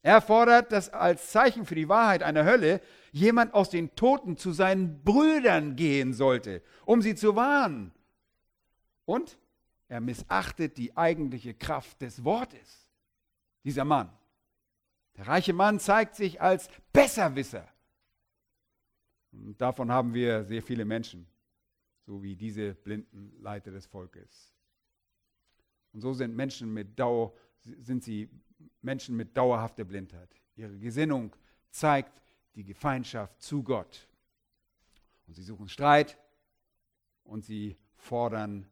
[0.04, 4.52] Er fordert, dass als Zeichen für die Wahrheit einer Hölle jemand aus den Toten zu
[4.52, 7.92] seinen Brüdern gehen sollte, um sie zu warnen.
[9.06, 9.40] Und
[9.92, 12.90] er missachtet die eigentliche Kraft des Wortes.
[13.66, 14.10] Dieser Mann.
[15.18, 17.68] Der reiche Mann zeigt sich als Besserwisser.
[19.34, 21.28] Und davon haben wir sehr viele Menschen,
[22.06, 24.54] so wie diese blinden Leiter des Volkes.
[25.92, 28.30] Und so sind Menschen mit Dauer, sind sie
[28.82, 30.34] Menschen mit dauerhafter Blindheit.
[30.56, 31.36] Ihre Gesinnung
[31.70, 32.22] zeigt
[32.56, 34.08] die Feindschaft zu Gott.
[35.28, 36.18] Und sie suchen Streit
[37.26, 38.66] und sie fordern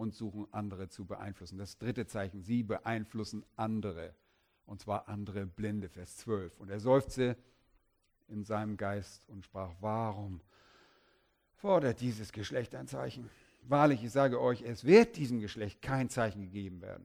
[0.00, 1.58] und suchen andere zu beeinflussen.
[1.58, 4.14] Das dritte Zeichen, sie beeinflussen andere.
[4.64, 6.58] Und zwar andere Blinde, Vers 12.
[6.58, 7.36] Und er seufzte
[8.26, 10.40] in seinem Geist und sprach, warum
[11.56, 13.28] fordert dieses Geschlecht ein Zeichen?
[13.64, 17.04] wahrlich, ich sage euch, es wird diesem Geschlecht kein Zeichen gegeben werden.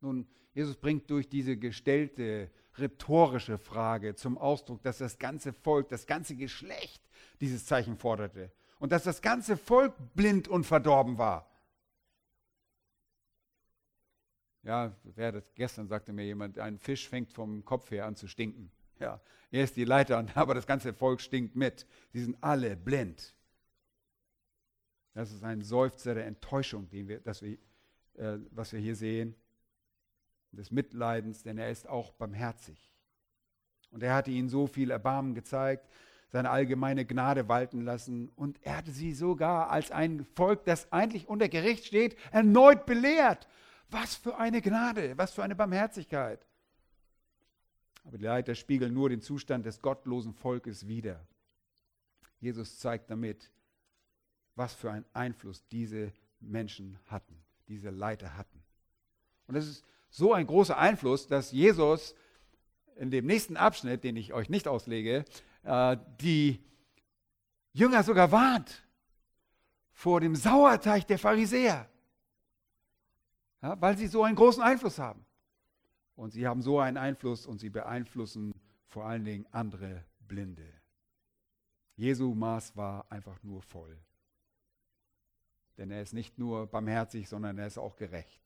[0.00, 6.06] Nun, Jesus bringt durch diese gestellte rhetorische Frage zum Ausdruck, dass das ganze Volk, das
[6.06, 7.02] ganze Geschlecht
[7.40, 11.46] dieses Zeichen forderte und dass das ganze Volk blind und verdorben war.
[14.62, 18.26] Ja, wer das gestern sagte mir jemand, ein Fisch fängt vom Kopf her an zu
[18.26, 18.72] stinken.
[18.98, 21.86] Ja, er ist die Leiter, aber das ganze Volk stinkt mit.
[22.12, 23.34] Sie sind alle blind.
[25.14, 27.58] Das ist ein Seufzer der Enttäuschung, den wir, das wir,
[28.14, 29.34] äh, was wir hier sehen,
[30.52, 32.90] des Mitleidens, denn er ist auch barmherzig.
[33.90, 35.88] Und er hatte ihnen so viel Erbarmen gezeigt,
[36.30, 41.28] seine allgemeine Gnade walten lassen und er hatte sie sogar als ein Volk, das eigentlich
[41.28, 43.48] unter Gericht steht, erneut belehrt.
[43.90, 46.46] Was für eine Gnade, was für eine Barmherzigkeit.
[48.04, 51.26] Aber die Leiter spiegeln nur den Zustand des gottlosen Volkes wider.
[52.38, 53.50] Jesus zeigt damit,
[54.54, 57.36] was für einen Einfluss diese Menschen hatten,
[57.68, 58.62] diese Leiter hatten.
[59.48, 62.14] Und es ist so ein großer Einfluss, dass Jesus
[62.96, 65.24] in dem nächsten Abschnitt, den ich euch nicht auslege,
[65.62, 66.64] äh, die
[67.72, 68.86] Jünger sogar warnt
[69.92, 71.88] vor dem Sauerteig der Pharisäer,
[73.62, 75.24] ja, weil sie so einen großen Einfluss haben.
[76.16, 78.52] Und sie haben so einen Einfluss und sie beeinflussen
[78.86, 80.66] vor allen Dingen andere Blinde.
[81.96, 83.98] Jesu Maß war einfach nur voll.
[85.76, 88.42] Denn er ist nicht nur barmherzig, sondern er ist auch gerecht.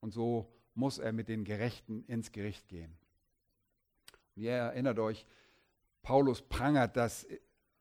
[0.00, 2.96] Und so muss er mit den Gerechten ins Gericht gehen.
[4.34, 5.26] Ihr erinnert euch,
[6.02, 7.26] Paulus prangert das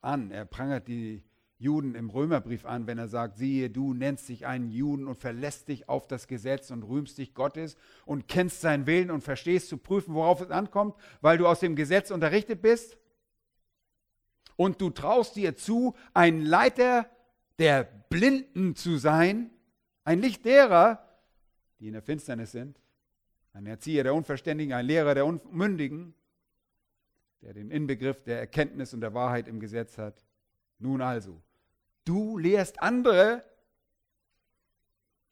[0.01, 0.31] an.
[0.31, 1.23] Er prangert die
[1.57, 5.67] Juden im Römerbrief an, wenn er sagt, siehe, du nennst dich einen Juden und verlässt
[5.67, 9.77] dich auf das Gesetz und rühmst dich Gottes und kennst seinen Willen und verstehst zu
[9.77, 12.97] prüfen, worauf es ankommt, weil du aus dem Gesetz unterrichtet bist.
[14.55, 17.07] Und du traust dir zu, ein Leiter
[17.59, 19.51] der Blinden zu sein,
[20.03, 21.07] ein Licht derer,
[21.79, 22.79] die in der Finsternis sind,
[23.53, 26.15] ein Erzieher der Unverständigen, ein Lehrer der Unmündigen,
[27.41, 30.23] der den Inbegriff der Erkenntnis und der Wahrheit im Gesetz hat.
[30.79, 31.41] Nun also,
[32.05, 33.43] Du lehrst andere,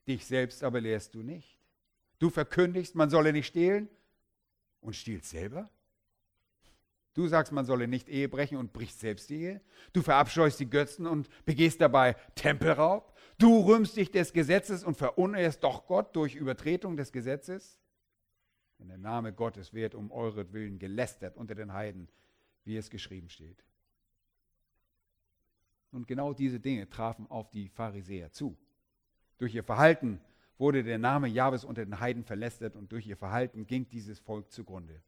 [0.07, 1.57] dich selbst aber lehrst du nicht.
[2.19, 3.89] Du verkündigst, man solle nicht stehlen
[4.81, 5.69] und stiehlst selber.
[7.15, 9.61] Du sagst, man solle nicht Ehe brechen und brichst selbst die Ehe.
[9.93, 13.17] Du verabscheust die Götzen und begehst dabei Tempelraub.
[13.39, 17.79] Du rühmst dich des Gesetzes und verunehrst doch Gott durch Übertretung des Gesetzes.
[18.79, 22.07] Denn der Name Gottes wird um euretwillen gelästert unter den Heiden,
[22.63, 23.63] wie es geschrieben steht.
[25.91, 28.57] Und genau diese Dinge trafen auf die Pharisäer zu.
[29.37, 30.21] Durch ihr Verhalten
[30.57, 34.51] wurde der Name Jahwes unter den Heiden verlästert und durch ihr Verhalten ging dieses Volk
[34.51, 35.01] zugrunde.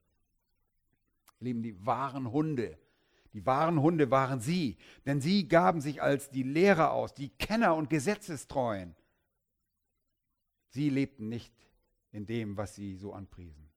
[1.39, 2.77] Lieben, die wahren Hunde,
[3.33, 7.75] die wahren Hunde waren sie, denn sie gaben sich als die Lehrer aus, die Kenner
[7.75, 8.95] und Gesetzestreuen.
[10.69, 11.53] Sie lebten nicht
[12.11, 13.69] in dem, was sie so anpriesen.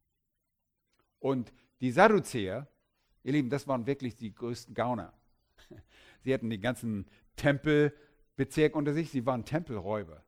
[1.18, 2.68] Und die Sadduzäer,
[3.22, 5.12] ihr Lieben, das waren wirklich die größten Gauner.
[6.20, 9.10] Sie hatten den ganzen Tempelbezirk unter sich.
[9.10, 10.24] Sie waren Tempelräuber.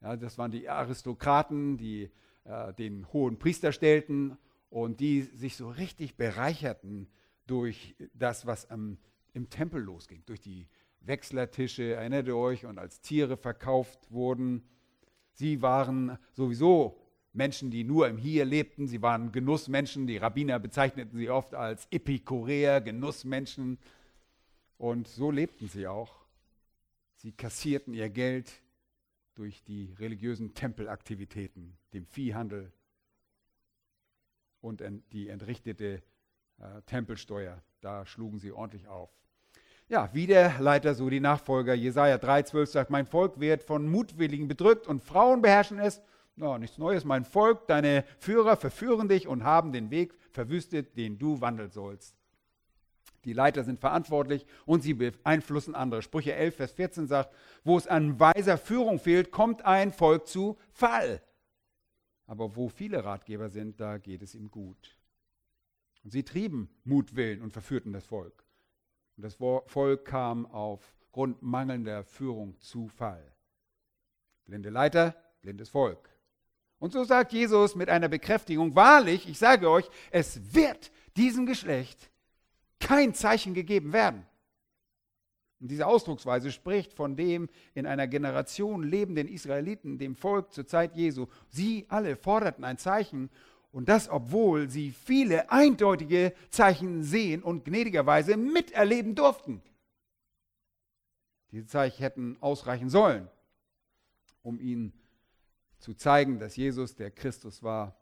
[0.00, 2.10] Ja, das waren die Aristokraten, die
[2.44, 4.38] äh, den hohen Priester stellten
[4.70, 7.08] und die sich so richtig bereicherten
[7.46, 8.98] durch das, was am,
[9.32, 10.68] im Tempel losging, durch die
[11.00, 14.62] Wechslertische, erinnert ihr euch, und als Tiere verkauft wurden.
[15.32, 16.99] Sie waren sowieso
[17.32, 18.88] Menschen, die nur im Hier lebten.
[18.88, 20.06] Sie waren Genussmenschen.
[20.06, 23.78] Die Rabbiner bezeichneten sie oft als Epikureer, Genussmenschen.
[24.78, 26.24] Und so lebten sie auch.
[27.16, 28.50] Sie kassierten ihr Geld
[29.34, 32.72] durch die religiösen Tempelaktivitäten, dem Viehhandel
[34.60, 36.02] und die entrichtete
[36.58, 37.62] äh, Tempelsteuer.
[37.80, 39.10] Da schlugen sie ordentlich auf.
[39.88, 41.74] Ja, wie der Leiter, so die Nachfolger.
[41.74, 46.00] Jesaja 3,12 sagt: Mein Volk wird von Mutwilligen bedrückt und Frauen beherrschen es.
[46.40, 47.04] No, nichts Neues.
[47.04, 52.16] Mein Volk, deine Führer verführen dich und haben den Weg verwüstet, den du wandeln sollst.
[53.26, 56.00] Die Leiter sind verantwortlich und sie beeinflussen andere.
[56.00, 60.56] Sprüche 11, Vers 14 sagt, wo es an weiser Führung fehlt, kommt ein Volk zu
[60.72, 61.22] Fall.
[62.24, 64.96] Aber wo viele Ratgeber sind, da geht es ihm gut.
[66.04, 68.44] Und sie trieben Mutwillen und verführten das Volk.
[69.18, 73.30] Und das Volk kam aufgrund mangelnder Führung zu Fall.
[74.46, 76.09] Blinde Leiter, blindes Volk.
[76.80, 82.10] Und so sagt Jesus mit einer Bekräftigung, wahrlich, ich sage euch, es wird diesem Geschlecht
[82.80, 84.26] kein Zeichen gegeben werden.
[85.60, 90.96] Und diese Ausdrucksweise spricht von dem in einer Generation lebenden Israeliten, dem Volk zur Zeit
[90.96, 91.26] Jesu.
[91.50, 93.28] Sie alle forderten ein Zeichen
[93.70, 99.60] und das, obwohl sie viele eindeutige Zeichen sehen und gnädigerweise miterleben durften.
[101.52, 103.28] Diese Zeichen hätten ausreichen sollen,
[104.40, 104.94] um ihnen
[105.80, 107.96] zu zeigen, dass Jesus der Christus war.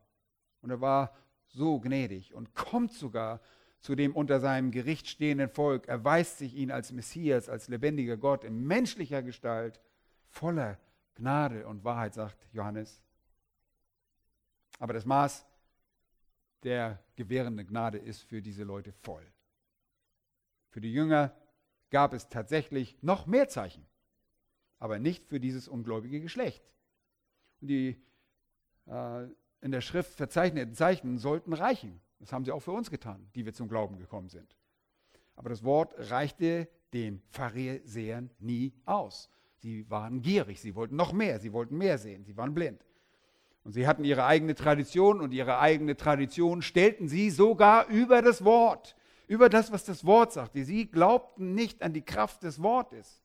[0.60, 1.16] Und er war
[1.46, 3.40] so gnädig und kommt sogar
[3.80, 8.44] zu dem unter seinem Gericht stehenden Volk, erweist sich ihn als Messias, als lebendiger Gott
[8.44, 9.80] in menschlicher Gestalt,
[10.26, 10.78] voller
[11.14, 13.00] Gnade und Wahrheit, sagt Johannes.
[14.80, 15.46] Aber das Maß
[16.64, 19.24] der gewährenden Gnade ist für diese Leute voll.
[20.70, 21.32] Für die Jünger
[21.90, 23.86] gab es tatsächlich noch mehr Zeichen,
[24.78, 26.62] aber nicht für dieses ungläubige Geschlecht.
[27.60, 28.00] Die
[28.86, 29.24] äh,
[29.60, 32.00] in der Schrift verzeichneten Zeichen sollten reichen.
[32.20, 34.56] Das haben sie auch für uns getan, die wir zum Glauben gekommen sind.
[35.36, 39.30] Aber das Wort reichte den Pharisäern nie aus.
[39.56, 42.84] Sie waren gierig, sie wollten noch mehr, sie wollten mehr sehen, sie waren blind.
[43.64, 48.44] Und sie hatten ihre eigene Tradition und ihre eigene Tradition stellten sie sogar über das
[48.44, 48.96] Wort,
[49.26, 50.64] über das, was das Wort sagte.
[50.64, 53.22] Sie glaubten nicht an die Kraft des Wortes.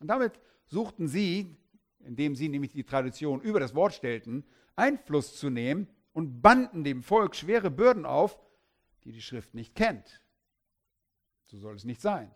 [0.00, 1.56] Und damit suchten sie,
[2.04, 4.44] indem sie nämlich die Tradition über das Wort stellten,
[4.76, 8.38] Einfluss zu nehmen und banden dem Volk schwere Bürden auf,
[9.04, 10.22] die die Schrift nicht kennt.
[11.46, 12.34] So soll es nicht sein.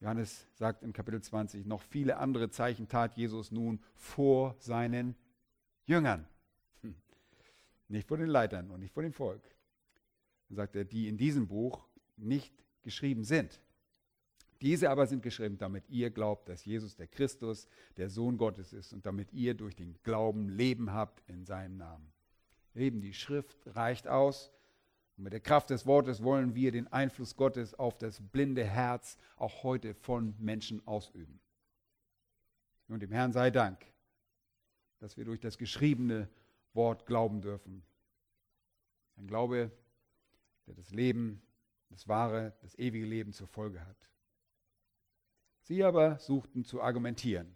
[0.00, 5.16] Johannes sagt in Kapitel 20, noch viele andere Zeichen tat Jesus nun vor seinen
[5.86, 6.28] Jüngern.
[6.82, 6.94] Hm.
[7.88, 9.42] Nicht vor den Leitern und nicht vor dem Volk.
[10.48, 12.52] Dann sagt er, die in diesem Buch nicht
[12.82, 13.60] geschrieben sind.
[14.64, 18.94] Diese aber sind geschrieben, damit ihr glaubt, dass Jesus der Christus, der Sohn Gottes ist
[18.94, 22.10] und damit ihr durch den Glauben Leben habt in seinem Namen.
[22.74, 24.50] Eben die Schrift reicht aus,
[25.18, 29.18] und mit der Kraft des Wortes wollen wir den Einfluss Gottes auf das blinde Herz
[29.36, 31.40] auch heute von Menschen ausüben.
[32.88, 33.84] Und dem Herrn sei Dank,
[34.98, 36.26] dass wir durch das geschriebene
[36.72, 37.84] Wort glauben dürfen.
[39.18, 39.70] Ein Glaube,
[40.66, 41.42] der das Leben,
[41.90, 44.13] das wahre, das ewige Leben zur Folge hat.
[45.64, 47.54] Sie aber suchten zu argumentieren.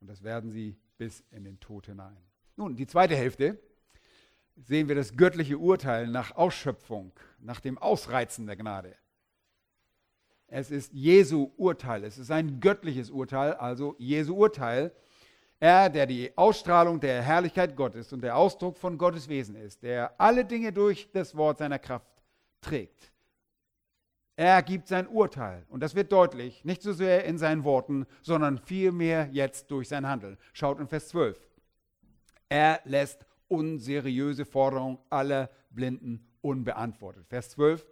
[0.00, 2.16] Und das werden sie bis in den Tod hinein.
[2.56, 3.58] Nun, die zweite Hälfte
[4.56, 8.96] sehen wir das göttliche Urteil nach Ausschöpfung, nach dem Ausreizen der Gnade.
[10.46, 14.92] Es ist Jesu Urteil, es ist ein göttliches Urteil, also Jesu Urteil.
[15.60, 20.18] Er, der die Ausstrahlung der Herrlichkeit Gottes und der Ausdruck von Gottes Wesen ist, der
[20.18, 22.06] alle Dinge durch das Wort seiner Kraft
[22.62, 23.12] trägt.
[24.38, 28.56] Er gibt sein Urteil und das wird deutlich, nicht so sehr in seinen Worten, sondern
[28.56, 30.38] vielmehr jetzt durch sein Handeln.
[30.52, 31.36] Schaut in Vers 12.
[32.48, 37.26] Er lässt unseriöse Forderung aller Blinden unbeantwortet.
[37.26, 37.84] Vers 12.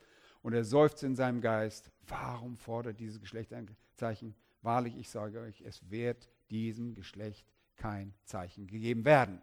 [0.43, 4.37] Und er seufzt in seinem Geist, warum fordert dieses Geschlecht ein Zeichen?
[4.63, 7.45] Wahrlich, ich sage euch, es wird diesem Geschlecht
[7.75, 9.43] kein Zeichen gegeben werden.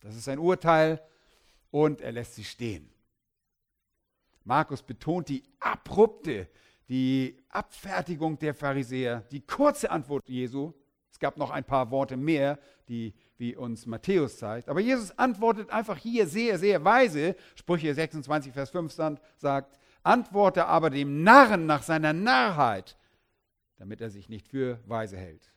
[0.00, 1.00] Das ist ein Urteil
[1.70, 2.90] und er lässt sie stehen.
[4.44, 6.48] Markus betont die abrupte,
[6.88, 10.72] die Abfertigung der Pharisäer, die kurze Antwort Jesu.
[11.10, 14.68] Es gab noch ein paar Worte mehr, die wie uns Matthäus zeigt.
[14.68, 17.36] Aber Jesus antwortet einfach hier sehr, sehr weise.
[17.54, 18.94] Sprüche 26, Vers 5
[19.38, 22.96] sagt, antworte aber dem Narren nach seiner Narrheit,
[23.76, 25.52] damit er sich nicht für weise hält.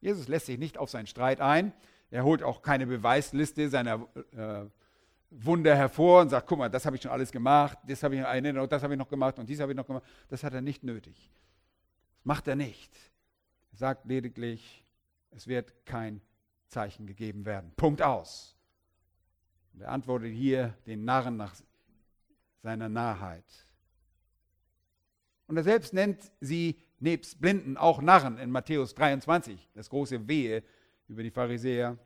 [0.00, 1.72] Jesus lässt sich nicht auf seinen Streit ein.
[2.10, 4.66] Er holt auch keine Beweisliste seiner äh,
[5.30, 8.20] Wunder hervor und sagt, guck mal, das habe ich schon alles gemacht, das habe ich,
[8.20, 10.04] erinnert, das habe ich noch gemacht und dies habe ich noch gemacht.
[10.28, 11.30] Das hat er nicht nötig.
[12.16, 12.92] Das macht er nicht.
[13.72, 14.84] Er sagt lediglich,
[15.30, 16.20] es wird kein
[16.66, 17.72] Zeichen gegeben werden.
[17.76, 18.56] Punkt aus.
[19.72, 21.54] Und er antwortet hier den Narren nach
[22.62, 23.44] seiner Nahheit.
[25.46, 30.62] Und er selbst nennt sie nebst Blinden auch Narren in Matthäus 23, das große Wehe
[31.08, 31.96] über die Pharisäer.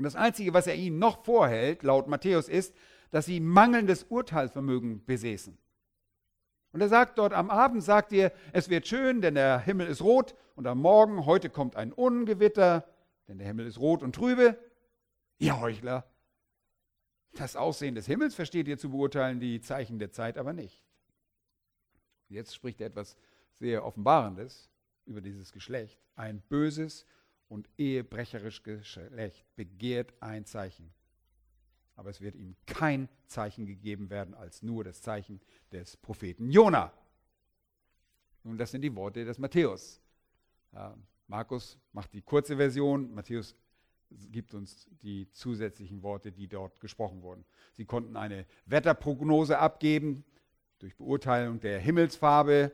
[0.00, 2.74] Und das Einzige, was er ihnen noch vorhält, laut Matthäus, ist,
[3.10, 5.58] dass sie mangelndes Urteilsvermögen besäßen.
[6.72, 10.00] Und er sagt dort, am Abend sagt ihr, es wird schön, denn der Himmel ist
[10.00, 12.88] rot, und am Morgen, heute kommt ein Ungewitter,
[13.28, 14.58] denn der Himmel ist rot und trübe.
[15.36, 16.10] Ihr Heuchler,
[17.32, 20.82] das Aussehen des Himmels versteht ihr zu beurteilen, die Zeichen der Zeit aber nicht.
[22.30, 23.18] Jetzt spricht er etwas
[23.52, 24.70] sehr Offenbarendes
[25.04, 26.00] über dieses Geschlecht.
[26.16, 27.04] Ein böses
[27.50, 30.90] und ehebrecherisches Geschlecht begehrt ein Zeichen
[32.00, 35.38] aber es wird ihm kein Zeichen gegeben werden als nur das Zeichen
[35.70, 36.94] des Propheten Jona.
[38.42, 40.00] Nun, das sind die Worte des Matthäus.
[40.72, 40.92] Äh,
[41.26, 43.54] Markus macht die kurze Version, Matthäus
[44.32, 47.44] gibt uns die zusätzlichen Worte, die dort gesprochen wurden.
[47.74, 50.24] Sie konnten eine Wetterprognose abgeben
[50.78, 52.72] durch Beurteilung der Himmelsfarbe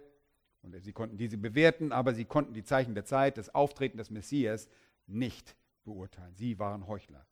[0.67, 4.11] und sie konnten diese bewerten, aber sie konnten die Zeichen der Zeit, das Auftreten des
[4.11, 4.69] Messias
[5.07, 6.35] nicht beurteilen.
[6.35, 7.25] Sie waren Heuchler.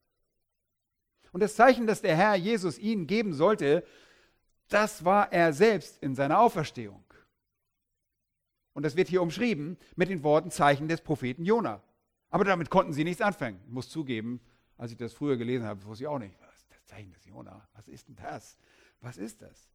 [1.32, 3.84] Und das Zeichen, das der Herr Jesus ihnen geben sollte,
[4.68, 7.04] das war er selbst in seiner Auferstehung.
[8.72, 11.82] Und das wird hier umschrieben mit den Worten Zeichen des Propheten Jona.
[12.30, 13.60] Aber damit konnten sie nichts anfangen.
[13.66, 14.40] Ich muss zugeben,
[14.76, 17.24] als ich das früher gelesen habe, wusste ich auch nicht, was ist das Zeichen des
[17.24, 17.68] Jona?
[17.74, 18.56] Was ist denn das?
[19.00, 19.73] Was ist das?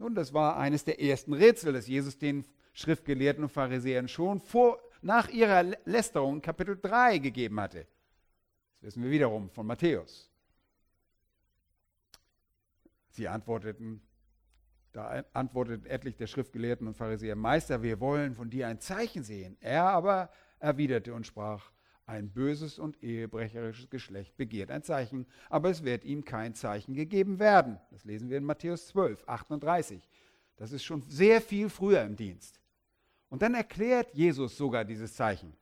[0.00, 4.80] Nun, das war eines der ersten Rätsel, das Jesus den Schriftgelehrten und Pharisäern schon vor,
[5.02, 7.86] nach ihrer Lästerung Kapitel 3 gegeben hatte.
[8.80, 10.30] Das wissen wir wiederum von Matthäus.
[13.10, 14.00] Sie antworteten,
[14.92, 19.58] da antworteten etlich der Schriftgelehrten und Pharisäer, Meister, wir wollen von dir ein Zeichen sehen.
[19.60, 20.30] Er aber
[20.60, 21.70] erwiderte und sprach,
[22.10, 27.38] ein böses und ehebrecherisches Geschlecht begehrt ein Zeichen, aber es wird ihm kein Zeichen gegeben
[27.38, 27.78] werden.
[27.92, 30.08] Das lesen wir in Matthäus 12, 38.
[30.56, 32.60] Das ist schon sehr viel früher im Dienst.
[33.28, 35.56] Und dann erklärt Jesus sogar dieses Zeichen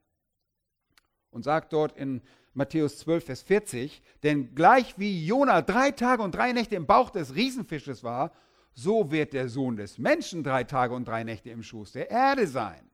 [1.30, 2.22] und sagt dort in
[2.54, 7.10] Matthäus 12, Vers 40, denn gleich wie Jona drei Tage und drei Nächte im Bauch
[7.10, 8.32] des Riesenfisches war,
[8.72, 12.46] so wird der Sohn des Menschen drei Tage und drei Nächte im Schoß der Erde
[12.46, 12.88] sein.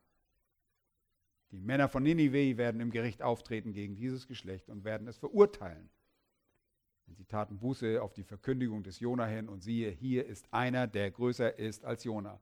[1.55, 5.89] Die Männer von Ninive werden im Gericht auftreten gegen dieses Geschlecht und werden es verurteilen.
[7.07, 10.89] Denn sie taten Buße auf die Verkündigung des Jona hin und siehe, hier ist einer,
[10.89, 12.41] der größer ist als Jona.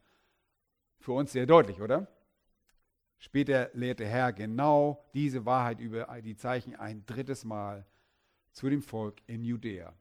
[0.99, 2.09] Für uns sehr deutlich, oder?
[3.19, 7.87] Später lehrte Herr genau diese Wahrheit über die Zeichen ein drittes Mal
[8.53, 9.93] zu dem Volk in Judäa.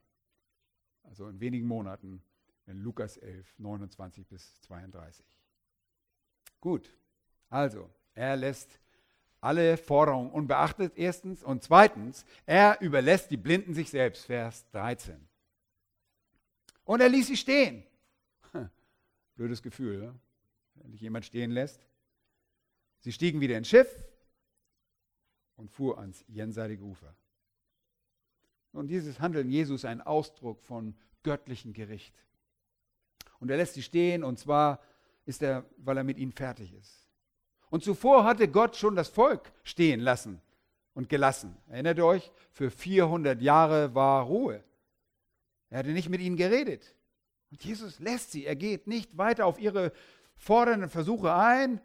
[1.02, 2.22] Also in wenigen Monaten
[2.64, 5.26] in Lukas 11, 29 bis 32.
[6.62, 6.96] Gut,
[7.50, 8.81] also er lässt
[9.42, 11.42] alle Forderungen unbeachtet, erstens.
[11.42, 15.28] Und zweitens, er überlässt die Blinden sich selbst, Vers 13.
[16.84, 17.84] Und er ließ sie stehen.
[19.34, 20.20] Blödes Gefühl, ne?
[20.76, 21.86] wenn dich jemand stehen lässt.
[23.00, 24.06] Sie stiegen wieder ins Schiff
[25.56, 27.14] und fuhr ans jenseitige Ufer.
[28.72, 32.14] Und dieses Handeln Jesus ein Ausdruck von göttlichem Gericht.
[33.40, 34.80] Und er lässt sie stehen, und zwar
[35.26, 37.01] ist er, weil er mit ihnen fertig ist.
[37.72, 40.42] Und zuvor hatte Gott schon das Volk stehen lassen
[40.92, 41.56] und gelassen.
[41.68, 42.30] Erinnert euch?
[42.50, 44.62] Für 400 Jahre war Ruhe.
[45.70, 46.94] Er hatte nicht mit ihnen geredet.
[47.50, 48.44] Und Jesus lässt sie.
[48.44, 49.90] Er geht nicht weiter auf ihre
[50.34, 51.80] fordernden Versuche ein,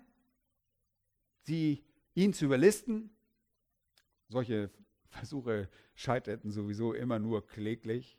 [1.44, 1.86] sie
[2.16, 3.10] ihn zu überlisten.
[4.28, 4.70] Solche
[5.08, 8.18] Versuche scheiterten sowieso immer nur kläglich.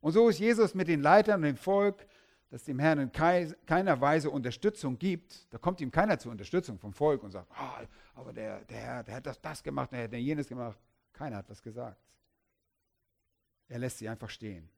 [0.00, 2.06] Und so ist Jesus mit den Leitern und dem Volk
[2.50, 6.92] dass dem Herrn in keiner Weise Unterstützung gibt, da kommt ihm keiner zur Unterstützung vom
[6.92, 10.12] Volk und sagt, oh, aber der, der Herr, der hat das, das gemacht, der hat
[10.12, 10.78] jenes gemacht.
[11.12, 11.98] Keiner hat was gesagt.
[13.68, 14.68] Er lässt sie einfach stehen.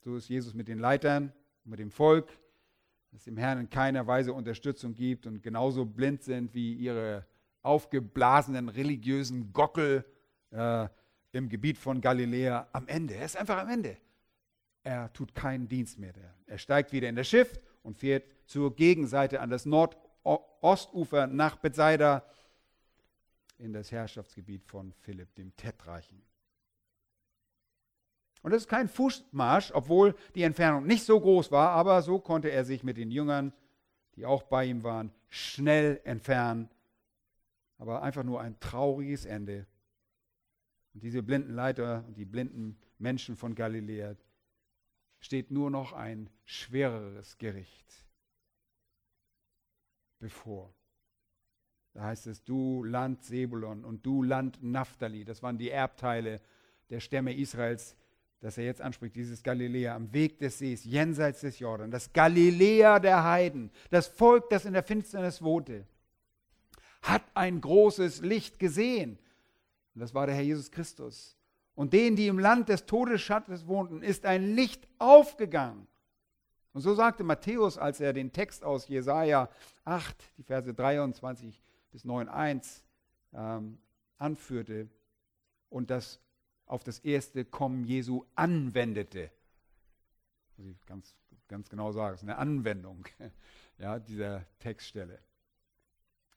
[0.00, 1.32] So ist Jesus mit den Leitern
[1.64, 2.28] mit dem Volk,
[3.12, 7.24] dass dem Herrn in keiner Weise Unterstützung gibt und genauso blind sind wie ihre
[7.62, 10.04] aufgeblasenen religiösen Gockel
[10.50, 10.88] äh,
[11.32, 13.14] im Gebiet von Galiläa am Ende.
[13.14, 13.96] Er ist einfach am Ende
[14.86, 16.14] er tut keinen Dienst mehr.
[16.46, 22.24] Er steigt wieder in das Schiff und fährt zur Gegenseite an das Nordostufer nach Bethsaida
[23.58, 26.22] in das Herrschaftsgebiet von Philipp dem Tetrachen.
[28.42, 32.50] Und das ist kein Fußmarsch, obwohl die Entfernung nicht so groß war, aber so konnte
[32.50, 33.52] er sich mit den Jüngern,
[34.14, 36.70] die auch bei ihm waren, schnell entfernen.
[37.78, 39.66] Aber einfach nur ein trauriges Ende.
[40.94, 44.14] Und diese blinden Leiter und die blinden Menschen von Galiläa,
[45.26, 48.06] steht nur noch ein schwereres Gericht
[50.18, 50.72] bevor.
[51.92, 56.40] Da heißt es, du Land Sebulon und du Land Naphtali, das waren die Erbteile
[56.90, 57.96] der Stämme Israels,
[58.40, 63.00] das er jetzt anspricht, dieses Galiläa am Weg des Sees, jenseits des Jordan, das Galiläa
[63.00, 65.86] der Heiden, das Volk, das in der Finsternis wohnte,
[67.02, 69.18] hat ein großes Licht gesehen.
[69.94, 71.36] Und das war der Herr Jesus Christus.
[71.76, 75.86] Und denen, die im Land des Todesschattens wohnten, ist ein Licht aufgegangen.
[76.72, 79.50] Und so sagte Matthäus, als er den Text aus Jesaja
[79.84, 81.60] 8, die Verse 23
[81.92, 82.82] bis 9,1
[83.34, 83.78] ähm,
[84.18, 84.88] anführte
[85.68, 86.18] und das
[86.64, 89.30] auf das erste Kommen Jesu anwendete.
[90.56, 91.14] Muss ich ganz,
[91.46, 93.04] ganz genau sagen, es ist eine Anwendung
[93.78, 95.18] ja, dieser Textstelle.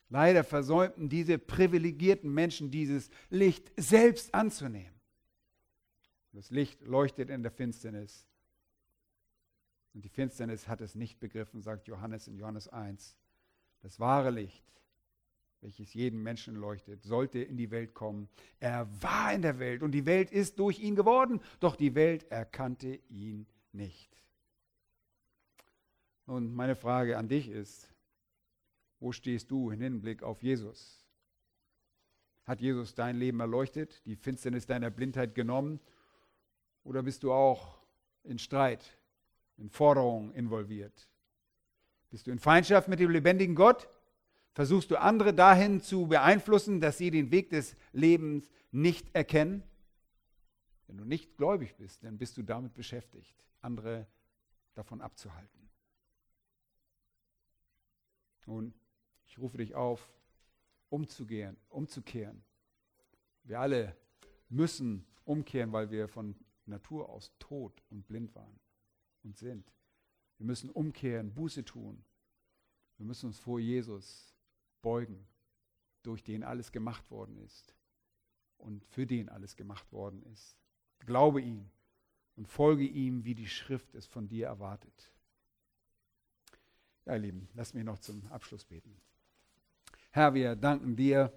[0.09, 4.98] Leider versäumten diese privilegierten Menschen dieses Licht selbst anzunehmen.
[6.33, 8.27] Das Licht leuchtet in der Finsternis.
[9.93, 13.17] Und die Finsternis hat es nicht begriffen, sagt Johannes in Johannes 1.
[13.81, 14.63] Das wahre Licht,
[15.61, 18.29] welches jeden Menschen leuchtet, sollte in die Welt kommen.
[18.59, 22.29] Er war in der Welt und die Welt ist durch ihn geworden, doch die Welt
[22.31, 24.09] erkannte ihn nicht.
[26.25, 27.89] Und meine Frage an dich ist,
[28.99, 31.03] wo stehst du im Hinblick auf Jesus?
[32.45, 35.79] Hat Jesus dein Leben erleuchtet, die Finsternis deiner Blindheit genommen
[36.89, 37.77] oder bist du auch
[38.23, 38.97] in Streit
[39.57, 41.07] in Forderungen involviert?
[42.09, 43.87] Bist du in Feindschaft mit dem lebendigen Gott?
[44.53, 49.61] Versuchst du andere dahin zu beeinflussen, dass sie den Weg des Lebens nicht erkennen?
[50.87, 54.07] Wenn du nicht gläubig bist, dann bist du damit beschäftigt, andere
[54.73, 55.69] davon abzuhalten.
[58.47, 58.73] Nun,
[59.27, 60.11] ich rufe dich auf,
[60.89, 62.43] umzugehen, umzukehren.
[63.43, 63.95] Wir alle
[64.49, 66.35] müssen umkehren, weil wir von
[66.69, 68.59] Natur aus tot und blind waren
[69.23, 69.71] und sind.
[70.37, 72.03] Wir müssen umkehren, Buße tun.
[72.97, 74.33] Wir müssen uns vor Jesus
[74.81, 75.27] beugen,
[76.03, 77.75] durch den alles gemacht worden ist
[78.57, 80.55] und für den alles gemacht worden ist.
[80.99, 81.69] Glaube ihm
[82.35, 85.11] und folge ihm, wie die Schrift es von dir erwartet.
[87.05, 88.95] Ja, ihr Lieben, lass mich noch zum Abschluss beten.
[90.11, 91.33] Herr, wir danken dir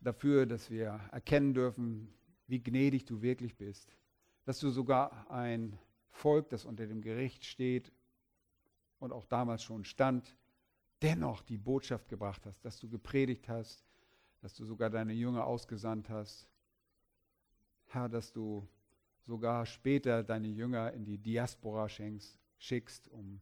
[0.00, 2.12] dafür, dass wir erkennen dürfen,
[2.46, 3.96] wie gnädig du wirklich bist,
[4.44, 5.78] dass du sogar ein
[6.10, 7.92] Volk, das unter dem Gericht steht
[8.98, 10.36] und auch damals schon stand,
[11.00, 13.84] dennoch die Botschaft gebracht hast, dass du gepredigt hast,
[14.40, 16.48] dass du sogar deine Jünger ausgesandt hast.
[17.86, 18.68] Herr, dass du
[19.22, 23.40] sogar später deine Jünger in die Diaspora schenkst, schickst, um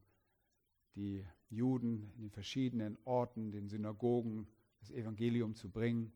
[0.94, 4.46] die Juden in den verschiedenen Orten, den Synagogen,
[4.80, 6.12] das Evangelium zu bringen.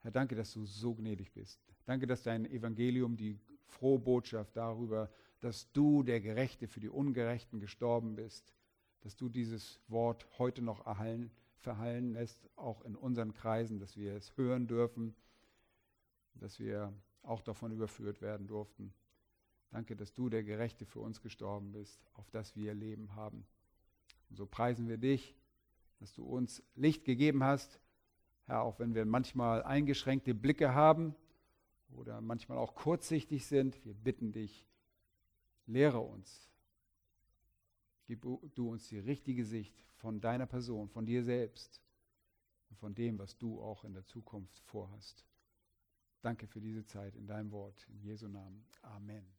[0.00, 1.60] Herr, danke, dass du so gnädig bist.
[1.88, 5.10] Danke, dass dein Evangelium, die frohe Botschaft darüber,
[5.40, 8.52] dass du, der Gerechte, für die Ungerechten gestorben bist,
[9.00, 14.12] dass du dieses Wort heute noch erhallen, verhallen lässt, auch in unseren Kreisen, dass wir
[14.12, 15.14] es hören dürfen,
[16.34, 18.92] dass wir auch davon überführt werden durften.
[19.70, 23.46] Danke, dass du, der Gerechte, für uns gestorben bist, auf das wir Leben haben.
[24.28, 25.34] Und so preisen wir dich,
[26.00, 27.80] dass du uns Licht gegeben hast,
[28.44, 31.14] Herr, auch wenn wir manchmal eingeschränkte Blicke haben
[31.90, 33.84] oder manchmal auch kurzsichtig sind.
[33.84, 34.66] Wir bitten dich,
[35.66, 36.50] lehre uns.
[38.06, 41.82] Gib du uns die richtige Sicht von deiner Person, von dir selbst
[42.70, 45.26] und von dem, was du auch in der Zukunft vorhast.
[46.22, 47.86] Danke für diese Zeit in deinem Wort.
[47.90, 48.64] In Jesu Namen.
[48.82, 49.37] Amen.